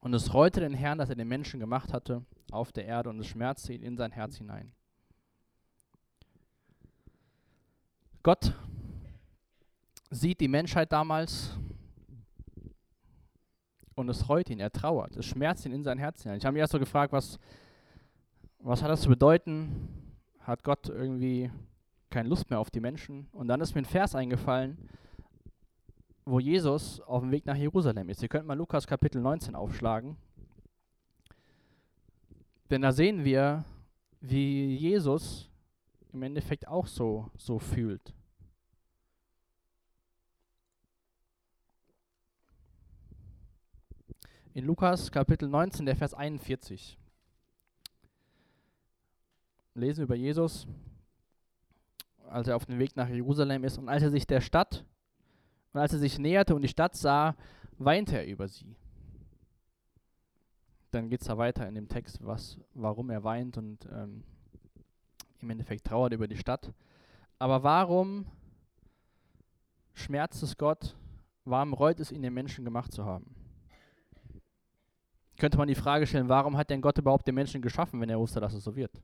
[0.00, 3.20] Und es reute den Herrn, dass er den Menschen gemacht hatte auf der Erde und
[3.20, 4.72] es schmerzte ihn in sein Herz hinein.
[8.22, 8.52] Gott
[10.10, 11.56] sieht die Menschheit damals
[13.94, 16.38] und es reut ihn, er trauert, es schmerzt ihn in sein Herz hinein.
[16.38, 17.38] Ich habe mich erst so gefragt, was,
[18.58, 19.88] was hat das zu bedeuten?
[20.40, 21.50] Hat Gott irgendwie
[22.10, 23.28] keine Lust mehr auf die Menschen?
[23.32, 24.88] Und dann ist mir ein Vers eingefallen,
[26.24, 28.22] wo Jesus auf dem Weg nach Jerusalem ist.
[28.22, 30.16] Ihr könnt mal Lukas Kapitel 19 aufschlagen.
[32.70, 33.64] Denn da sehen wir,
[34.20, 35.48] wie Jesus
[36.12, 38.12] im Endeffekt auch so, so fühlt.
[44.52, 46.98] In Lukas Kapitel 19, der Vers 41
[49.74, 50.66] lesen über Jesus,
[52.28, 54.84] als er auf dem Weg nach Jerusalem ist und als er sich der Stadt
[55.72, 57.36] und als er sich näherte und die Stadt sah,
[57.78, 58.76] weinte er über sie.
[60.90, 64.24] Dann geht es da weiter in dem Text, was, warum er weint und ähm,
[65.40, 66.72] im Endeffekt trauert über die Stadt.
[67.38, 68.26] Aber warum
[69.94, 70.96] schmerzt es Gott?
[71.44, 73.34] Warum reut es ihn, den Menschen gemacht zu haben?
[75.38, 78.18] Könnte man die Frage stellen, warum hat denn Gott überhaupt den Menschen geschaffen, wenn er
[78.18, 79.00] wusste, dass es so wird?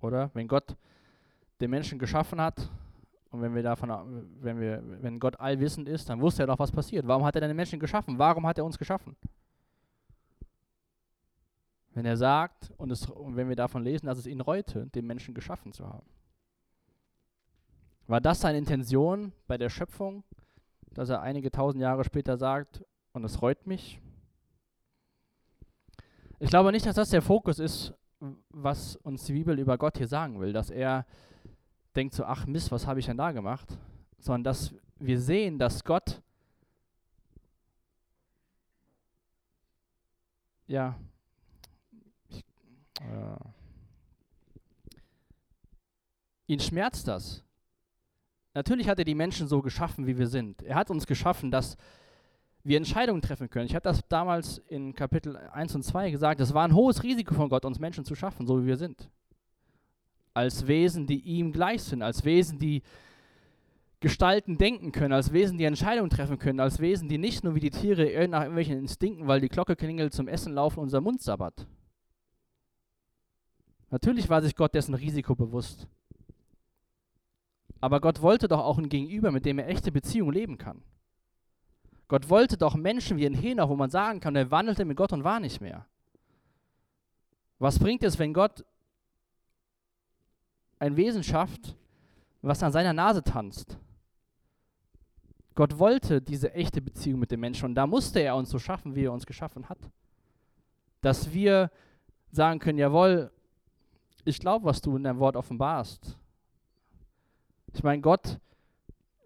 [0.00, 0.30] Oder?
[0.34, 0.76] Wenn Gott
[1.60, 2.70] den Menschen geschaffen hat,
[3.32, 3.90] und wenn wir davon,
[4.42, 7.08] wenn wir, wenn Gott allwissend ist, dann wusste er doch, was passiert.
[7.08, 8.18] Warum hat er denn den Menschen geschaffen?
[8.18, 9.16] Warum hat er uns geschaffen?
[11.94, 15.06] Wenn er sagt, und, es, und wenn wir davon lesen, dass es ihn reute, den
[15.06, 16.06] Menschen geschaffen zu haben.
[18.06, 20.24] War das seine Intention bei der Schöpfung,
[20.92, 23.98] dass er einige tausend Jahre später sagt, und es reut mich?
[26.38, 27.94] Ich glaube nicht, dass das der Fokus ist,
[28.50, 31.06] was uns die Bibel über Gott hier sagen will, dass er
[31.94, 33.68] denkt so, ach Mist, was habe ich denn da gemacht?
[34.22, 36.22] sondern dass wir sehen, dass Gott
[40.68, 40.96] ja
[42.28, 42.44] ich,
[43.00, 43.36] äh,
[46.46, 47.42] ihn schmerzt das.
[48.54, 50.62] Natürlich hat er die Menschen so geschaffen, wie wir sind.
[50.62, 51.76] Er hat uns geschaffen, dass
[52.62, 53.66] wir Entscheidungen treffen können.
[53.66, 57.34] Ich habe das damals in Kapitel 1 und 2 gesagt, es war ein hohes Risiko
[57.34, 59.10] von Gott, uns Menschen zu schaffen, so wie wir sind.
[60.34, 62.82] Als Wesen, die ihm gleich sind, als Wesen, die
[64.00, 67.60] gestalten, denken können, als Wesen, die Entscheidungen treffen können, als Wesen, die nicht nur wie
[67.60, 71.66] die Tiere nach irgendwelchen Instinkten, weil die Glocke klingelt, zum Essen laufen, unser Mund sabbert.
[73.90, 75.86] Natürlich war sich Gott dessen Risiko bewusst.
[77.80, 80.82] Aber Gott wollte doch auch ein Gegenüber, mit dem er echte Beziehungen leben kann.
[82.08, 85.12] Gott wollte doch Menschen wie ein Henoch, wo man sagen kann, er wandelte mit Gott
[85.12, 85.86] und war nicht mehr.
[87.58, 88.64] Was bringt es, wenn Gott
[90.82, 91.76] ein Wesen schafft,
[92.42, 93.78] was an seiner Nase tanzt?
[95.54, 98.96] Gott wollte diese echte Beziehung mit dem Menschen und da musste er uns so schaffen,
[98.96, 99.78] wie er uns geschaffen hat.
[101.00, 101.70] Dass wir
[102.32, 103.30] sagen können, jawohl,
[104.24, 106.16] ich glaube, was du in deinem Wort offenbarst.
[107.74, 108.40] Ich meine, Gott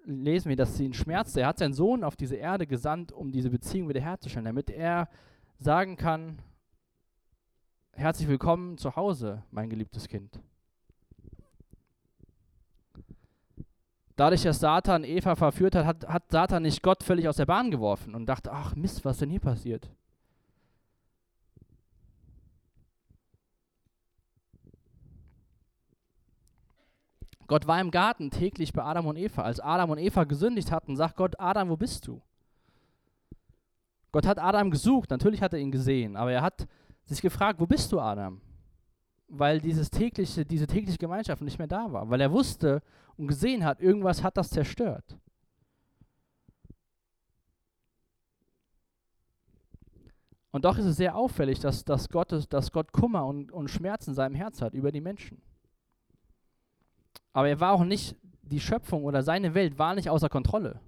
[0.05, 1.40] lesen wir, dass sie ihn schmerzte.
[1.40, 5.09] Er hat seinen Sohn auf diese Erde gesandt, um diese Beziehung wiederherzustellen, damit er
[5.59, 6.38] sagen kann,
[7.92, 10.38] herzlich willkommen zu Hause, mein geliebtes Kind.
[14.16, 17.70] Dadurch, dass Satan Eva verführt hat, hat, hat Satan nicht Gott völlig aus der Bahn
[17.70, 19.90] geworfen und dachte, ach Mist, was denn hier passiert?
[27.46, 29.42] Gott war im Garten täglich bei Adam und Eva.
[29.42, 32.20] Als Adam und Eva gesündigt hatten, sagt Gott, Adam, wo bist du?
[34.11, 36.66] Gott hat Adam gesucht, natürlich hat er ihn gesehen, aber er hat
[37.05, 38.40] sich gefragt, wo bist du, Adam?
[39.29, 42.83] Weil dieses tägliche, diese tägliche Gemeinschaft nicht mehr da war, weil er wusste
[43.17, 45.19] und gesehen hat, irgendwas hat das zerstört.
[50.57, 54.09] Und doch ist es sehr auffällig, dass, dass, Gott, dass Gott Kummer und, und Schmerz
[54.09, 55.43] in seinem Herz hat über die Menschen.
[57.35, 60.81] Aber er war auch nicht, die Schöpfung oder seine Welt war nicht außer Kontrolle.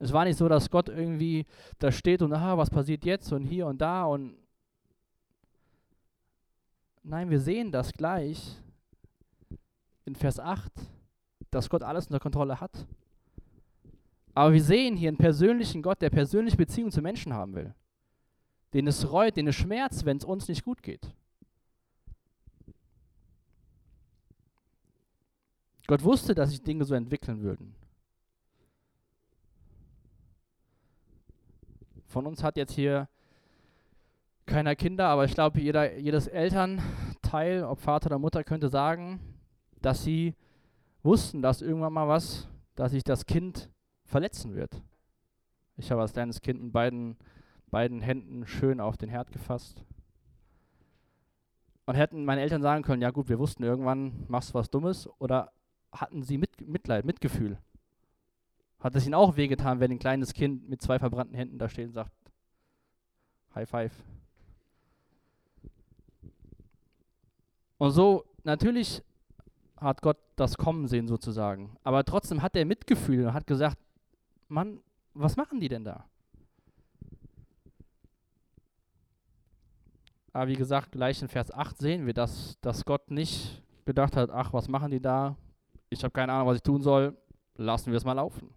[0.00, 1.46] Es war nicht so, dass Gott irgendwie
[1.78, 4.34] da steht und, aha, was passiert jetzt und hier und da und.
[7.02, 8.56] Nein, wir sehen das gleich
[10.04, 10.72] in Vers 8,
[11.50, 12.86] dass Gott alles unter Kontrolle hat.
[14.34, 17.74] Aber wir sehen hier einen persönlichen Gott, der persönliche Beziehungen zu Menschen haben will.
[18.72, 21.12] Den es reut, den es schmerzt, wenn es uns nicht gut geht.
[25.86, 27.74] Gott wusste, dass sich Dinge so entwickeln würden.
[32.06, 33.08] Von uns hat jetzt hier
[34.52, 39.18] keiner Kinder, aber ich glaube, jeder, jedes Elternteil, ob Vater oder Mutter, könnte sagen,
[39.80, 40.34] dass sie
[41.02, 43.70] wussten, dass irgendwann mal was, dass sich das Kind
[44.04, 44.82] verletzen wird.
[45.78, 47.16] Ich habe als kleines Kind mit beiden,
[47.70, 49.84] beiden Händen schön auf den Herd gefasst.
[51.86, 55.08] Und hätten meine Eltern sagen können, ja gut, wir wussten irgendwann, machst du was Dummes
[55.18, 55.50] oder
[55.90, 57.58] hatten sie mit, Mitleid, Mitgefühl.
[58.80, 61.86] Hat es ihnen auch wehgetan, wenn ein kleines Kind mit zwei verbrannten Händen da steht
[61.86, 62.12] und sagt,
[63.54, 63.92] High Five.
[67.82, 69.02] Und so, natürlich
[69.76, 71.76] hat Gott das Kommen sehen sozusagen.
[71.82, 73.76] Aber trotzdem hat er Mitgefühl und hat gesagt,
[74.46, 74.78] Mann,
[75.14, 76.04] was machen die denn da?
[80.32, 84.30] Aber wie gesagt, gleich in Vers 8 sehen wir, dass, dass Gott nicht gedacht hat,
[84.30, 85.36] ach, was machen die da?
[85.90, 87.16] ich habe keine Ahnung, was ich tun soll,
[87.56, 88.54] lassen wir es mal laufen.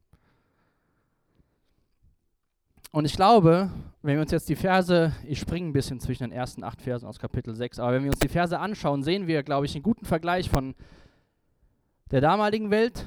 [2.96, 3.70] Und ich glaube,
[4.04, 7.06] wenn wir uns jetzt die Verse, ich springe ein bisschen zwischen den ersten acht Versen
[7.06, 9.84] aus Kapitel 6, aber wenn wir uns die Verse anschauen, sehen wir, glaube ich, einen
[9.84, 10.74] guten Vergleich von
[12.10, 13.06] der damaligen Welt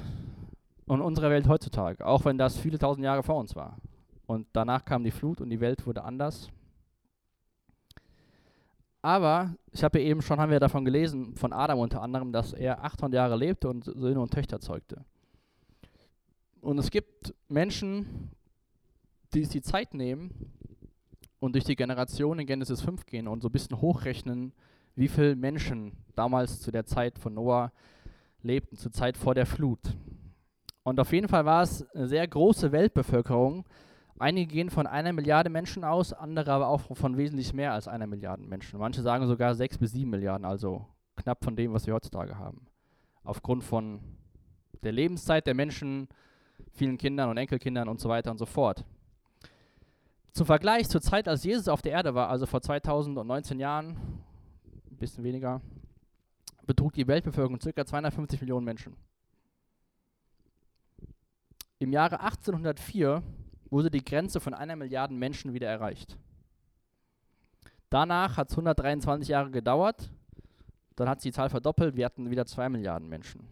[0.85, 3.79] und unserer Welt heutzutage, auch wenn das viele tausend Jahre vor uns war.
[4.27, 6.51] Und danach kam die Flut und die Welt wurde anders.
[9.01, 12.53] Aber ich habe ja eben schon, haben wir davon gelesen, von Adam unter anderem, dass
[12.53, 15.03] er 800 Jahre lebte und Söhne und Töchter zeugte.
[16.61, 18.29] Und es gibt Menschen,
[19.33, 20.31] die sich die Zeit nehmen
[21.39, 24.53] und durch die Generation in Genesis 5 gehen und so ein bisschen hochrechnen,
[24.95, 27.71] wie viele Menschen damals zu der Zeit von Noah
[28.41, 29.79] lebten, zur Zeit vor der Flut.
[30.83, 33.65] Und auf jeden Fall war es eine sehr große Weltbevölkerung,
[34.21, 38.05] Einige gehen von einer Milliarde Menschen aus, andere aber auch von wesentlich mehr als einer
[38.05, 38.77] Milliarde Menschen.
[38.77, 42.67] Manche sagen sogar sechs bis sieben Milliarden, also knapp von dem, was wir heutzutage haben.
[43.23, 44.01] Aufgrund von
[44.83, 46.09] der Lebenszeit der Menschen,
[46.73, 48.83] vielen Kindern und Enkelkindern und so weiter und so fort.
[50.33, 53.97] Zum Vergleich zur Zeit, als Jesus auf der Erde war, also vor 2019 Jahren,
[54.89, 55.61] ein bisschen weniger,
[56.65, 57.85] betrug die Weltbevölkerung ca.
[57.85, 58.95] 250 Millionen Menschen.
[61.79, 63.23] Im Jahre 1804
[63.69, 66.17] wurde die Grenze von einer Milliarde Menschen wieder erreicht.
[67.89, 70.11] Danach hat es 123 Jahre gedauert,
[70.95, 73.47] dann hat sich die Zahl verdoppelt, wir hatten wieder 2 Milliarden Menschen.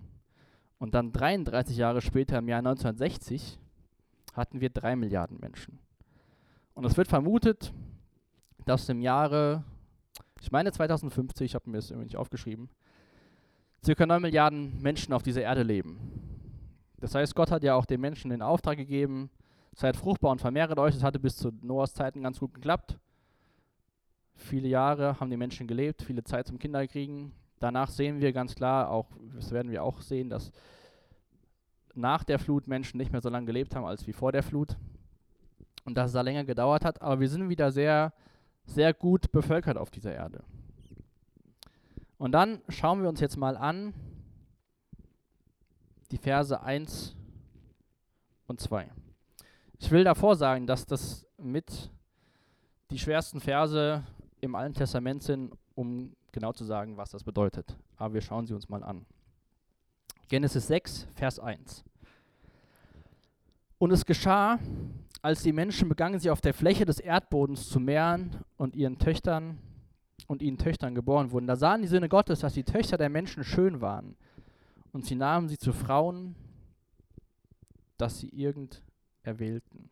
[0.77, 3.57] Und dann 33 Jahre später, im Jahr 1960,
[4.33, 5.79] hatten wir 3 Milliarden Menschen.
[6.77, 7.73] Und es wird vermutet,
[8.65, 9.63] dass im Jahre,
[10.39, 12.69] ich meine 2050, ich habe mir das irgendwie nicht aufgeschrieben,
[13.83, 15.97] circa 9 Milliarden Menschen auf dieser Erde leben.
[16.99, 19.31] Das heißt, Gott hat ja auch den Menschen den Auftrag gegeben,
[19.73, 20.93] seid fruchtbar und vermehret euch.
[20.93, 22.99] Das hatte bis zu Noahs Zeiten ganz gut geklappt.
[24.35, 27.31] Viele Jahre haben die Menschen gelebt, viele Zeit zum Kinderkriegen.
[27.59, 30.51] Danach sehen wir ganz klar, auch das werden wir auch sehen, dass
[31.95, 34.77] nach der Flut Menschen nicht mehr so lange gelebt haben als wie vor der Flut
[35.87, 37.01] und dass es da länger gedauert hat.
[37.01, 38.13] Aber wir sind wieder sehr,
[38.65, 40.43] sehr gut bevölkert auf dieser Erde.
[42.17, 43.93] Und dann schauen wir uns jetzt mal an
[46.11, 47.15] die Verse 1
[48.47, 48.91] und 2.
[49.79, 51.89] Ich will davor sagen, dass das mit
[52.91, 54.03] die schwersten Verse
[54.41, 57.77] im Alten Testament sind, um genau zu sagen, was das bedeutet.
[57.95, 59.05] Aber wir schauen sie uns mal an.
[60.27, 61.85] Genesis 6, Vers 1.
[63.77, 64.59] Und es geschah,
[65.21, 69.59] als die Menschen begannen, sich auf der Fläche des Erdbodens zu mehren und ihren Töchtern
[70.27, 71.47] und ihnen Töchtern geboren wurden.
[71.47, 74.15] Da sahen die Söhne Gottes, dass die Töchter der Menschen schön waren.
[74.91, 76.35] Und sie nahmen sie zu Frauen,
[77.97, 78.83] dass sie irgend
[79.23, 79.89] erwählten.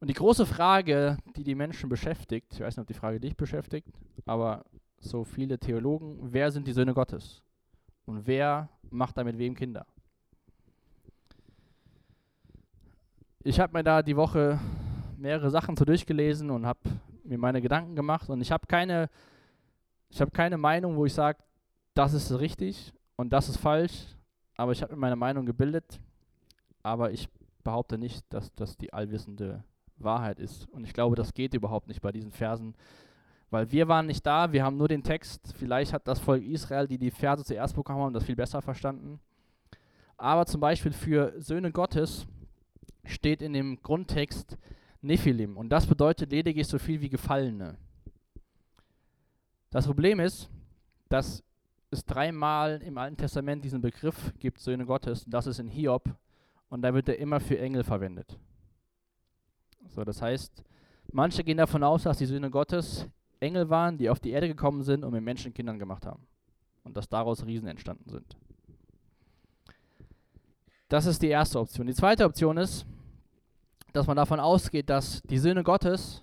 [0.00, 3.36] Und die große Frage, die die Menschen beschäftigt, ich weiß nicht, ob die Frage dich
[3.36, 3.88] beschäftigt,
[4.26, 4.64] aber
[5.00, 7.42] so viele Theologen, wer sind die Söhne Gottes?
[8.04, 9.86] Und wer macht damit wem Kinder?
[13.48, 14.60] Ich habe mir da die Woche
[15.16, 16.80] mehrere Sachen zu durchgelesen und habe
[17.24, 19.08] mir meine Gedanken gemacht und ich habe keine,
[20.10, 21.38] ich habe keine Meinung, wo ich sage,
[21.94, 24.04] das ist richtig und das ist falsch,
[24.58, 25.98] aber ich habe mir meine Meinung gebildet,
[26.82, 27.26] aber ich
[27.64, 29.64] behaupte nicht, dass das die allwissende
[29.96, 30.68] Wahrheit ist.
[30.68, 32.74] Und ich glaube, das geht überhaupt nicht bei diesen Versen,
[33.48, 35.54] weil wir waren nicht da, wir haben nur den Text.
[35.56, 39.18] Vielleicht hat das Volk Israel, die die Verse zuerst bekommen haben, das viel besser verstanden.
[40.18, 42.26] Aber zum Beispiel für Söhne Gottes
[43.08, 44.56] steht in dem Grundtext
[45.00, 45.56] Nephilim.
[45.56, 47.76] Und das bedeutet lediglich so viel wie Gefallene.
[49.70, 50.48] Das Problem ist,
[51.08, 51.42] dass
[51.90, 55.24] es dreimal im Alten Testament diesen Begriff gibt, Söhne Gottes.
[55.26, 56.14] Das ist in Hiob.
[56.68, 58.38] Und da wird er immer für Engel verwendet.
[59.88, 60.62] So, das heißt,
[61.12, 63.06] manche gehen davon aus, dass die Söhne Gottes
[63.40, 66.26] Engel waren, die auf die Erde gekommen sind und mit Menschen Kindern gemacht haben.
[66.84, 68.36] Und dass daraus Riesen entstanden sind.
[70.88, 71.86] Das ist die erste Option.
[71.86, 72.86] Die zweite Option ist,
[73.92, 76.22] dass man davon ausgeht, dass die Söhne Gottes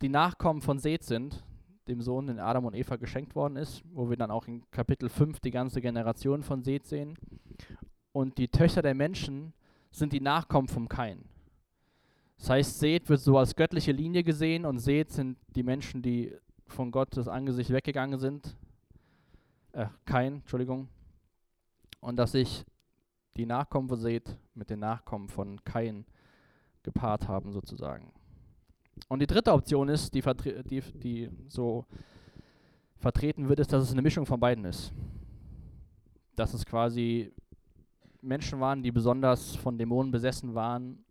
[0.00, 1.44] die Nachkommen von Seth sind,
[1.88, 5.08] dem Sohn, den Adam und Eva geschenkt worden ist, wo wir dann auch in Kapitel
[5.08, 7.14] 5 die ganze Generation von Seth sehen.
[8.12, 9.52] Und die Töchter der Menschen
[9.90, 11.24] sind die Nachkommen vom Kain.
[12.38, 16.34] Das heißt, Seth wird so als göttliche Linie gesehen und Seth sind die Menschen, die
[16.66, 18.56] von Gottes Angesicht weggegangen sind.
[19.72, 20.88] Äh, Kain, Entschuldigung.
[22.00, 22.64] Und dass sich
[23.36, 26.04] die Nachkommen von Seth mit den Nachkommen von Kain
[26.84, 28.12] gepaart haben, sozusagen.
[29.08, 31.84] Und die dritte Option ist, die, die, die so
[32.96, 34.92] vertreten wird, ist, dass es eine Mischung von beiden ist.
[36.36, 37.32] Dass es quasi
[38.22, 41.04] Menschen waren, die besonders von Dämonen besessen waren.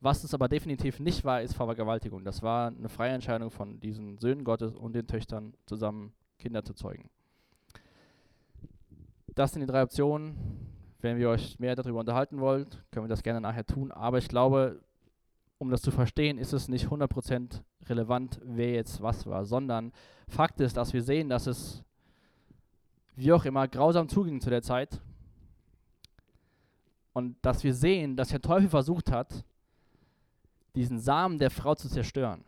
[0.00, 2.24] Was es aber definitiv nicht war, ist Vergewaltigung.
[2.24, 6.74] Das war eine freie Entscheidung von diesen Söhnen Gottes und den Töchtern, zusammen Kinder zu
[6.74, 7.08] zeugen.
[9.34, 10.71] Das sind die drei Optionen.
[11.02, 13.92] Wenn ihr euch mehr darüber unterhalten wollt, können wir das gerne nachher tun.
[13.92, 14.80] Aber ich glaube,
[15.58, 19.92] um das zu verstehen, ist es nicht 100% relevant, wer jetzt was war, sondern
[20.28, 21.84] Fakt ist, dass wir sehen, dass es
[23.16, 25.00] wie auch immer grausam zuging zu der Zeit
[27.12, 29.44] und dass wir sehen, dass der Teufel versucht hat,
[30.74, 32.44] diesen Samen der Frau zu zerstören.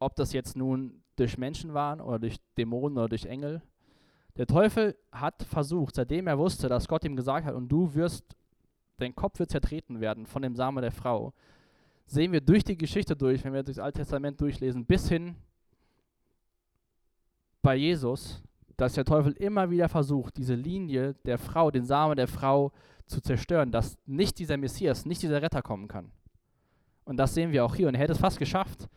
[0.00, 3.62] Ob das jetzt nun durch Menschen waren oder durch Dämonen oder durch Engel.
[4.36, 8.24] Der Teufel hat versucht, seitdem er wusste, dass Gott ihm gesagt hat, und du wirst,
[8.96, 11.34] dein Kopf wird zertreten werden von dem Samen der Frau,
[12.06, 15.36] sehen wir durch die Geschichte durch, wenn wir das Alte Testament durchlesen, bis hin
[17.60, 18.42] bei Jesus,
[18.76, 22.72] dass der Teufel immer wieder versucht, diese Linie der Frau, den Samen der Frau
[23.06, 26.10] zu zerstören, dass nicht dieser Messias, nicht dieser Retter kommen kann.
[27.04, 27.88] Und das sehen wir auch hier.
[27.88, 28.88] Und er hätte es fast geschafft.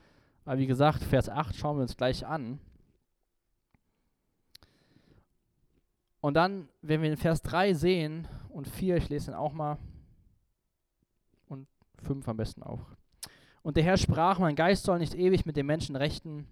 [0.46, 2.60] Aber wie gesagt, Vers 8 schauen wir uns gleich an.
[6.26, 9.78] Und dann, wenn wir in Vers 3 sehen und 4, ich lese ihn auch mal,
[11.48, 11.68] und
[12.02, 12.84] 5 am besten auch.
[13.62, 16.48] Und der Herr sprach, mein Geist soll nicht ewig mit den Menschen rechten,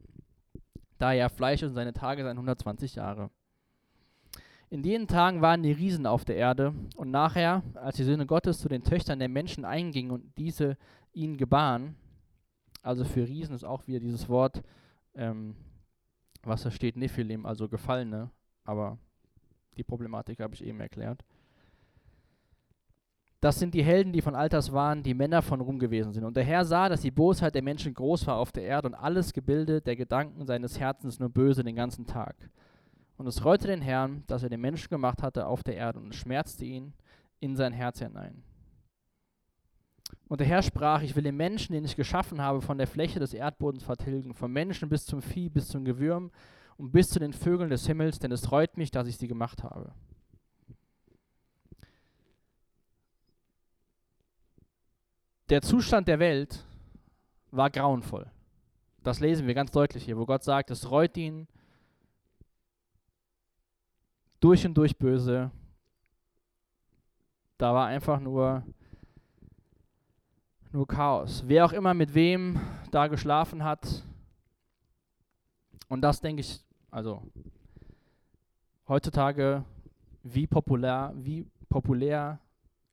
[1.00, 3.32] da er Fleisch und seine Tage seien 120 Jahre.
[4.70, 8.60] In jenen Tagen waren die Riesen auf der Erde und nachher, als die Söhne Gottes
[8.60, 10.78] zu den Töchtern der Menschen eingingen und diese
[11.14, 11.96] ihnen gebaren,
[12.84, 14.62] also für Riesen ist auch wieder dieses Wort,
[15.16, 15.56] ähm,
[16.44, 18.30] was da steht, Nephilim, also Gefallene,
[18.66, 19.00] aber
[19.78, 21.24] die Problematik habe ich eben erklärt.
[23.44, 26.24] Das sind die Helden, die von Alters waren, die Männer von Ruhm gewesen sind.
[26.24, 28.94] Und der Herr sah, dass die Bosheit der Menschen groß war auf der Erde und
[28.94, 32.38] alles Gebilde der Gedanken seines Herzens nur böse den ganzen Tag.
[33.18, 36.14] Und es reute den Herrn, dass er den Menschen gemacht hatte auf der Erde und
[36.14, 36.94] es schmerzte ihn
[37.42, 38.44] in sein Herz hinein.
[40.30, 43.20] Und der Herr sprach, ich will den Menschen, den ich geschaffen habe, von der Fläche
[43.20, 46.32] des Erdbodens vertilgen, vom Menschen bis zum Vieh, bis zum Gewürm
[46.78, 49.64] und bis zu den Vögeln des Himmels, denn es reut mich, dass ich sie gemacht
[49.64, 49.94] habe.
[55.54, 56.66] der Zustand der Welt
[57.52, 58.26] war grauenvoll.
[59.04, 61.48] Das lesen wir ganz deutlich hier, wo Gott sagt, es reut ihn
[64.40, 65.52] durch und durch böse.
[67.60, 68.64] Da war einfach nur,
[70.72, 71.44] nur Chaos.
[71.46, 72.60] Wer auch immer mit wem
[72.90, 74.04] da geschlafen hat.
[75.94, 77.22] Und das denke ich, also
[78.88, 79.64] heutzutage,
[80.24, 82.40] wie populär, wie populär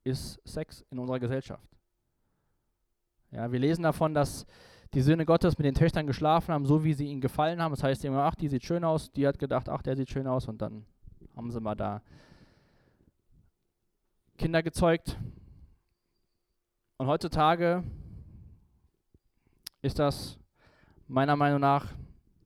[0.03, 1.67] ist Sex in unserer Gesellschaft?
[3.31, 4.45] Ja, wir lesen davon, dass
[4.93, 7.71] die Söhne Gottes mit den Töchtern geschlafen haben, so wie sie ihnen gefallen haben.
[7.71, 10.27] Das heißt immer, ach, die sieht schön aus, die hat gedacht, ach, der sieht schön
[10.27, 10.85] aus und dann
[11.35, 12.03] haben sie mal da
[14.37, 15.17] Kinder gezeugt.
[16.97, 17.83] Und heutzutage
[19.81, 20.37] ist das
[21.07, 21.87] meiner Meinung nach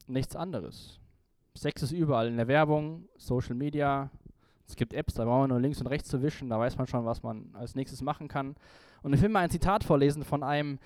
[0.08, 1.00] nichts anderes.
[1.56, 4.10] Sex ist überall, in der Werbung, Social Media.
[4.68, 6.88] Es gibt Apps, da brauchen wir nur links und rechts zu wischen, da weiß man
[6.88, 8.56] schon, was man als nächstes machen kann.
[9.04, 10.80] Und ich will mal ein Zitat vorlesen von einem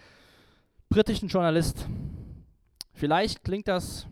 [0.89, 1.87] britischen Journalist.
[2.93, 4.05] Vielleicht klingt das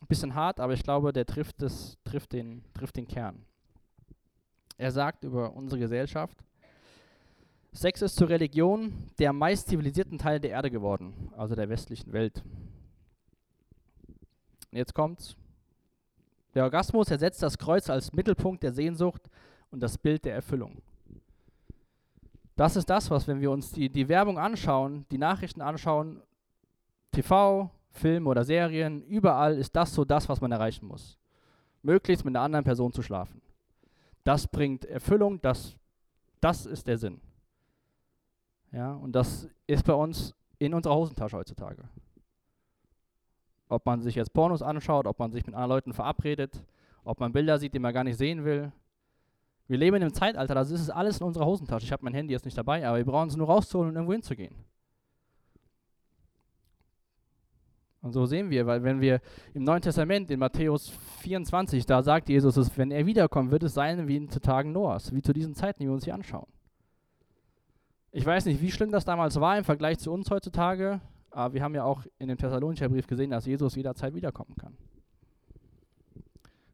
[0.00, 3.44] ein bisschen hart, aber ich glaube, der trifft, das, trifft, den, trifft den Kern.
[4.76, 6.36] Er sagt über unsere Gesellschaft,
[7.74, 12.42] Sex ist zur Religion der meist zivilisierten Teil der Erde geworden, also der westlichen Welt.
[14.72, 15.36] Jetzt kommt's.
[16.54, 19.22] Der Orgasmus ersetzt das Kreuz als Mittelpunkt der Sehnsucht
[19.70, 20.82] und das Bild der Erfüllung.
[22.56, 26.22] Das ist das, was, wenn wir uns die, die Werbung anschauen, die Nachrichten anschauen,
[27.10, 31.18] TV, Film oder Serien, überall ist das so das, was man erreichen muss.
[31.82, 33.40] Möglichst mit einer anderen Person zu schlafen.
[34.24, 35.76] Das bringt Erfüllung, das,
[36.40, 37.20] das ist der Sinn.
[38.70, 41.84] Ja, und das ist bei uns in unserer Hosentasche heutzutage.
[43.72, 46.64] Ob man sich jetzt Pornos anschaut, ob man sich mit anderen Leuten verabredet,
[47.04, 48.70] ob man Bilder sieht, die man gar nicht sehen will,
[49.66, 51.86] wir leben in einem Zeitalter, das ist alles in unserer Hosentasche.
[51.86, 54.12] Ich habe mein Handy jetzt nicht dabei, aber wir brauchen es nur rauszuholen und irgendwo
[54.12, 54.54] hinzugehen.
[58.02, 59.20] Und so sehen wir, weil wenn wir
[59.54, 63.74] im Neuen Testament, in Matthäus 24, da sagt Jesus, dass wenn er wiederkommt, wird es
[63.74, 66.48] sein wie zu Tagen Noahs, wie zu diesen Zeiten, die wir uns hier anschauen.
[68.10, 71.00] Ich weiß nicht, wie schlimm das damals war im Vergleich zu uns heutzutage,
[71.32, 74.76] aber wir haben ja auch in dem Thessalonicher Brief gesehen, dass Jesus jederzeit wiederkommen kann.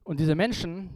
[0.02, 0.90] Und diese Menschen,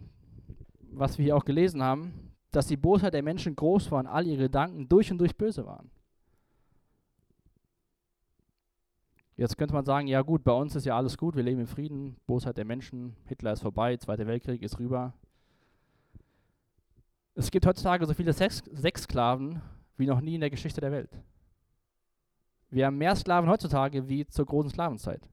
[0.90, 4.26] was wir hier auch gelesen haben, dass die Bosheit der Menschen groß war und all
[4.26, 5.90] ihre Gedanken durch und durch böse waren.
[9.36, 11.66] Jetzt könnte man sagen, ja gut, bei uns ist ja alles gut, wir leben in
[11.66, 15.14] Frieden, Bosheit der Menschen, Hitler ist vorbei, Zweiter Weltkrieg ist rüber.
[17.34, 19.62] Es gibt heutzutage so viele Sex Sexsklaven
[19.96, 21.10] wie noch nie in der Geschichte der Welt.
[22.72, 25.28] Wir haben mehr Sklaven heutzutage wie zur großen Sklavenzeit.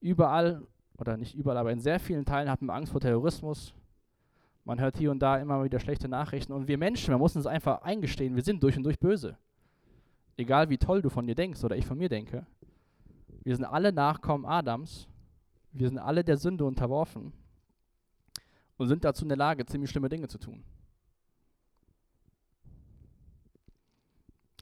[0.00, 0.64] Überall
[0.96, 3.74] oder nicht überall, aber in sehr vielen Teilen hat man Angst vor Terrorismus.
[4.64, 6.52] Man hört hier und da immer wieder schlechte Nachrichten.
[6.52, 9.36] Und wir Menschen, wir müssen es einfach eingestehen, wir sind durch und durch böse.
[10.36, 12.46] Egal wie toll du von dir denkst oder ich von mir denke.
[13.42, 15.08] Wir sind alle Nachkommen Adams.
[15.72, 17.32] Wir sind alle der Sünde unterworfen
[18.76, 20.62] und sind dazu in der Lage, ziemlich schlimme Dinge zu tun.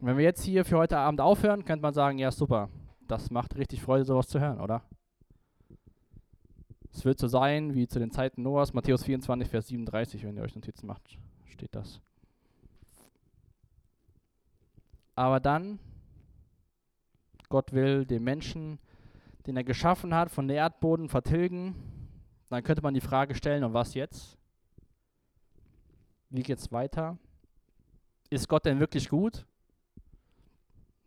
[0.02, 2.68] Wenn wir jetzt hier für heute Abend aufhören, könnte man sagen, ja super,
[3.08, 4.82] das macht richtig Freude, sowas zu hören, oder?
[6.92, 10.42] Es wird so sein wie zu den Zeiten Noahs, Matthäus 24, Vers 37, wenn ihr
[10.42, 12.00] euch Notizen macht, steht das.
[15.14, 15.78] Aber dann,
[17.48, 18.78] Gott will den Menschen,
[19.46, 21.74] den er geschaffen hat, von der Erdboden vertilgen.
[22.50, 24.36] Dann könnte man die Frage stellen, und was jetzt?
[26.28, 27.16] Wie geht's weiter?
[28.28, 29.46] Ist Gott denn wirklich gut?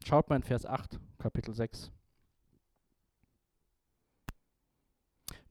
[0.06, 1.92] Schaut mal in Vers 8, Kapitel 6.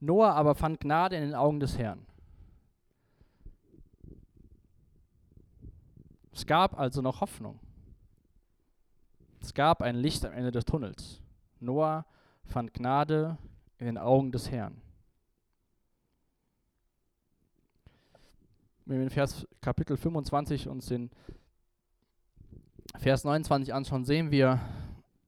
[0.00, 2.06] Noah aber fand Gnade in den Augen des Herrn.
[6.32, 7.58] Es gab also noch Hoffnung.
[9.40, 11.20] Es gab ein Licht am Ende des Tunnels.
[11.60, 12.06] Noah
[12.44, 13.38] fand Gnade
[13.78, 14.80] in den Augen des Herrn.
[18.88, 21.10] wenn wir in Vers Kapitel 25 uns den
[22.96, 24.60] Vers 29 anschauen, sehen wir,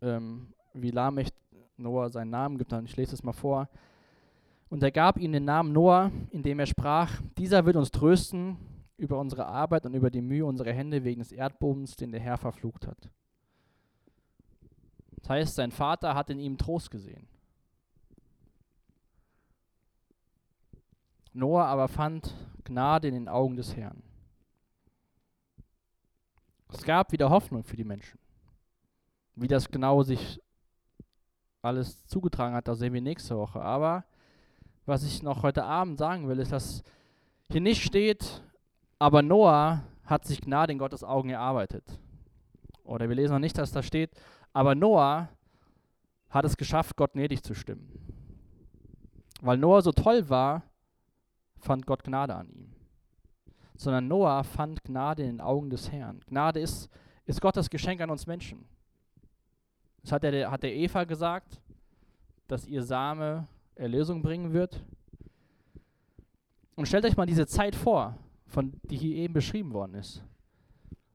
[0.00, 1.28] ähm, wie Lamech
[1.76, 2.72] Noah seinen Namen gibt.
[2.72, 3.68] Ich lese es mal vor.
[4.68, 8.56] Und er gab ihm den Namen Noah, indem er sprach, dieser wird uns trösten
[8.96, 12.38] über unsere Arbeit und über die Mühe unserer Hände wegen des Erdbodens, den der Herr
[12.38, 13.10] verflucht hat.
[15.16, 17.26] Das heißt, sein Vater hat in ihm Trost gesehen.
[21.32, 22.34] Noah aber fand
[22.64, 24.02] Gnade in den Augen des Herrn.
[26.72, 28.18] Es gab wieder Hoffnung für die Menschen.
[29.34, 30.40] Wie das genau sich
[31.62, 33.60] alles zugetragen hat, das sehen wir nächste Woche.
[33.60, 34.04] Aber
[34.86, 36.82] was ich noch heute Abend sagen will, ist, dass
[37.50, 38.42] hier nicht steht,
[38.98, 41.84] aber Noah hat sich Gnade in Gottes Augen erarbeitet.
[42.84, 44.10] Oder wir lesen noch nicht, dass da steht,
[44.52, 45.28] aber Noah
[46.28, 47.88] hat es geschafft, Gott gnädig zu stimmen.
[49.40, 50.62] Weil Noah so toll war,
[51.58, 52.74] fand Gott Gnade an ihm.
[53.80, 56.20] Sondern Noah fand Gnade in den Augen des Herrn.
[56.26, 56.90] Gnade ist,
[57.24, 58.66] ist Gottes Geschenk an uns Menschen.
[60.02, 61.62] Das hat der, hat der Eva gesagt,
[62.46, 64.84] dass ihr Same Erlösung bringen wird.
[66.76, 70.22] Und stellt euch mal diese Zeit vor, von die hier eben beschrieben worden ist.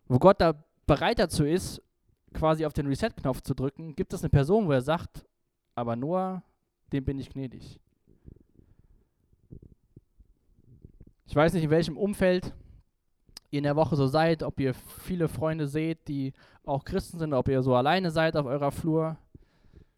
[0.08, 0.56] Wo Gott da
[0.88, 1.84] bereit dazu ist,
[2.34, 5.24] quasi auf den Reset-Knopf zu drücken, gibt es eine Person, wo er sagt,
[5.76, 6.42] aber Noah,
[6.92, 7.80] dem bin ich gnädig.
[11.26, 12.54] Ich weiß nicht, in welchem Umfeld
[13.52, 17.34] ihr in der Woche so seid, ob ihr viele Freunde seht, die auch Christen sind,
[17.34, 19.18] ob ihr so alleine seid auf eurer Flur.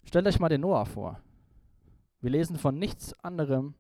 [0.04, 1.20] Stellt euch mal den Noah vor.
[2.22, 3.76] Wir lesen von nichts anderem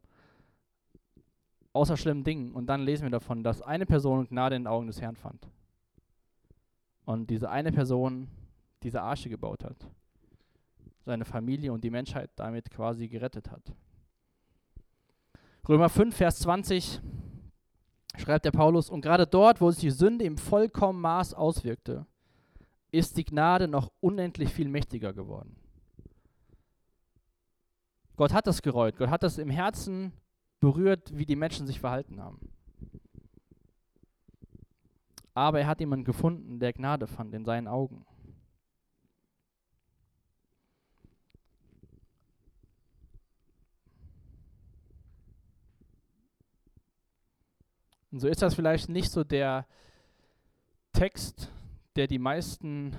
[1.73, 4.87] außer schlimmen Dingen und dann lesen wir davon, dass eine Person Gnade in den Augen
[4.87, 5.47] des Herrn fand.
[7.05, 8.27] Und diese eine Person
[8.83, 9.87] diese Arche gebaut hat.
[11.05, 13.73] Seine Familie und die Menschheit damit quasi gerettet hat.
[15.69, 17.01] Römer 5, Vers 20
[18.17, 22.05] schreibt der Paulus, und gerade dort, wo sich die Sünde im vollkommen Maß auswirkte,
[22.91, 25.55] ist die Gnade noch unendlich viel mächtiger geworden.
[28.15, 30.11] Gott hat das gereut, Gott hat das im Herzen
[30.59, 32.39] berührt, wie die Menschen sich verhalten haben.
[35.35, 38.05] Aber er hat jemanden gefunden, der Gnade fand in seinen Augen.
[48.11, 49.65] Und so ist das vielleicht nicht so der
[50.93, 51.51] Text,
[51.95, 52.95] der die meisten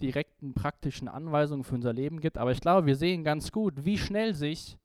[0.00, 3.96] direkten praktischen Anweisungen für unser Leben gibt, aber ich glaube, wir sehen ganz gut, wie
[3.96, 4.76] schnell sich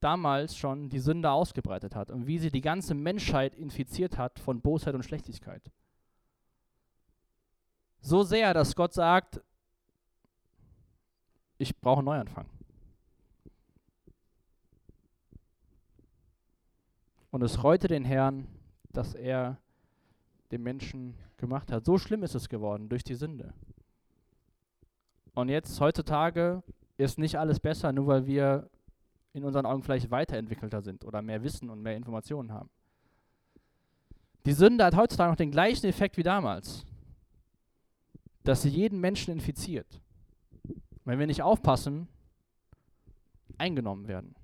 [0.00, 4.60] damals schon die Sünde ausgebreitet hat und wie sie die ganze Menschheit infiziert hat von
[4.60, 5.62] Bosheit und Schlechtigkeit.
[8.02, 9.40] So sehr, dass Gott sagt,
[11.56, 12.46] ich brauche einen Neuanfang.
[17.34, 18.46] Und es reute den Herrn,
[18.92, 19.58] dass er
[20.52, 21.84] den Menschen gemacht hat.
[21.84, 23.52] So schlimm ist es geworden durch die Sünde.
[25.34, 26.62] Und jetzt, heutzutage,
[26.96, 28.70] ist nicht alles besser, nur weil wir
[29.32, 32.70] in unseren Augen vielleicht weiterentwickelter sind oder mehr Wissen und mehr Informationen haben.
[34.46, 36.86] Die Sünde hat heutzutage noch den gleichen Effekt wie damals,
[38.44, 40.00] dass sie jeden Menschen infiziert.
[41.04, 42.06] Wenn wir nicht aufpassen,
[43.58, 44.36] eingenommen werden.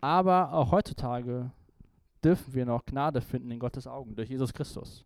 [0.00, 1.50] Aber auch heutzutage
[2.24, 5.04] dürfen wir noch Gnade finden in Gottes Augen durch Jesus Christus.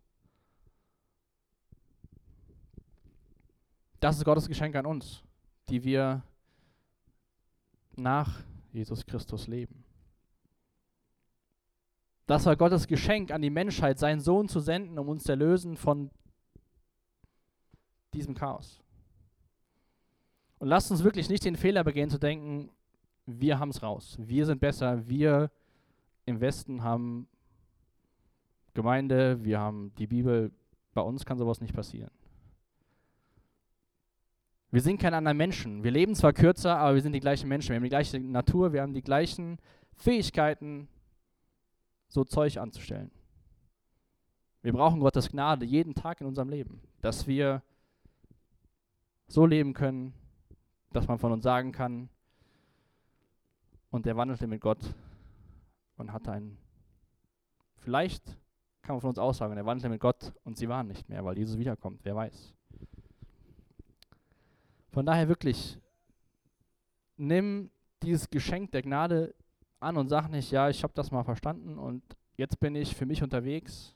[3.99, 5.23] Das ist Gottes Geschenk an uns,
[5.69, 6.21] die wir
[7.95, 9.83] nach Jesus Christus leben.
[12.27, 15.77] Das war Gottes Geschenk an die Menschheit, seinen Sohn zu senden, um uns zu erlösen
[15.77, 16.09] von
[18.13, 18.81] diesem Chaos.
[20.57, 22.71] Und lasst uns wirklich nicht den Fehler begehen zu denken,
[23.25, 24.17] wir haben es raus.
[24.19, 25.07] Wir sind besser.
[25.07, 25.51] Wir
[26.25, 27.27] im Westen haben
[28.73, 30.51] Gemeinde, wir haben die Bibel.
[30.93, 32.11] Bei uns kann sowas nicht passieren.
[34.71, 35.83] Wir sind keine anderen Menschen.
[35.83, 37.69] Wir leben zwar kürzer, aber wir sind die gleichen Menschen.
[37.69, 39.57] Wir haben die gleiche Natur, wir haben die gleichen
[39.93, 40.89] Fähigkeiten,
[42.09, 43.11] so Zeug anzustellen.
[44.61, 47.61] Wir brauchen Gottes Gnade jeden Tag in unserem Leben, dass wir
[49.27, 50.13] so leben können,
[50.91, 52.09] dass man von uns sagen kann,
[53.95, 54.93] und der wandelte mit Gott
[55.95, 56.57] und hatte einen,
[57.77, 58.25] vielleicht
[58.81, 61.37] kann man von uns aussagen, er wandelte mit Gott und sie waren nicht mehr, weil
[61.37, 62.53] Jesus wiederkommt, wer weiß.
[64.91, 65.79] Von daher wirklich,
[67.15, 67.71] nimm
[68.03, 69.33] dieses Geschenk der Gnade
[69.79, 72.03] an und sag nicht, ja, ich habe das mal verstanden und
[72.35, 73.95] jetzt bin ich für mich unterwegs,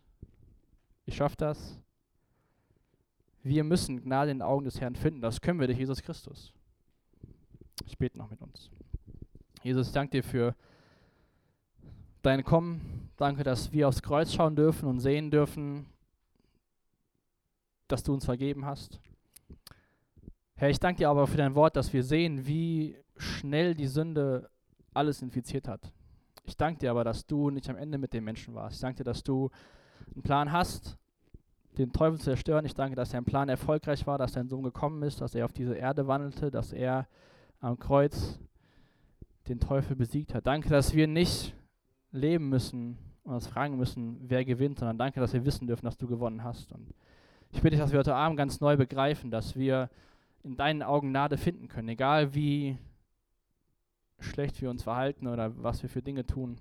[1.06, 1.78] ich schaffe das.
[3.44, 6.54] Wir müssen Gnade in den Augen des Herrn finden, das können wir durch Jesus Christus.
[7.86, 8.72] Ich bete noch mit uns.
[9.62, 10.56] Jesus, ich danke dir für
[12.22, 13.10] dein Kommen.
[13.18, 15.86] Danke, dass wir aufs Kreuz schauen dürfen und sehen dürfen,
[17.90, 19.02] dass du uns vergeben hast.
[20.56, 24.50] Herr, ich danke dir aber für dein Wort, dass wir sehen, wie schnell die Sünde
[24.94, 25.92] alles infiziert hat.
[26.46, 28.76] Ich danke dir aber, dass du nicht am Ende mit den Menschen warst.
[28.76, 29.50] Ich danke dir, dass du
[30.14, 30.98] einen Plan hast,
[31.78, 32.64] den Teufel zu zerstören.
[32.66, 35.54] Ich danke, dass dein Plan erfolgreich war, dass dein Sohn gekommen ist, dass er auf
[35.54, 37.10] diese Erde wandelte, dass er
[37.60, 38.40] am Kreuz
[39.50, 40.48] den Teufel besiegt hat.
[40.48, 41.56] Danke, dass wir nicht
[42.12, 45.98] leben müssen und uns fragen müssen, wer gewinnt, sondern danke, dass wir wissen dürfen, dass
[45.98, 46.72] du gewonnen hast.
[46.72, 46.94] Und
[47.52, 49.90] ich bitte dich, dass wir heute Abend ganz neu begreifen, dass wir
[50.44, 52.78] in deinen Augen Gnade finden können, egal wie
[54.20, 56.58] schlecht wir uns verhalten oder was wir für Dinge tun.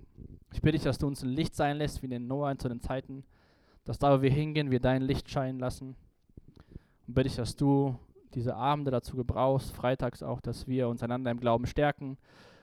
[0.53, 2.69] Ich bitte dich, dass du uns ein Licht sein lässt, wie in den Noah zu
[2.69, 3.25] den Zeiten,
[3.85, 5.97] dass da, wo wir hingehen, wir dein Licht scheinen lassen.
[7.07, 7.99] Und bitte ich, dass du
[8.35, 12.19] diese Abende dazu gebrauchst, freitags auch, dass wir uns einander im Glauben stärken,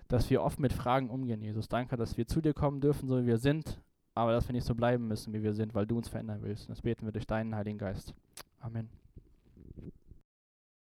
[0.08, 1.68] dass wir offen mit Fragen umgehen, Jesus.
[1.68, 3.82] Danke, dass wir zu dir kommen dürfen, so wie wir sind,
[4.14, 6.68] aber dass wir nicht so bleiben müssen, wie wir sind, weil du uns verändern willst.
[6.68, 8.14] Und das beten wir durch deinen Heiligen Geist.
[8.60, 9.05] Amen.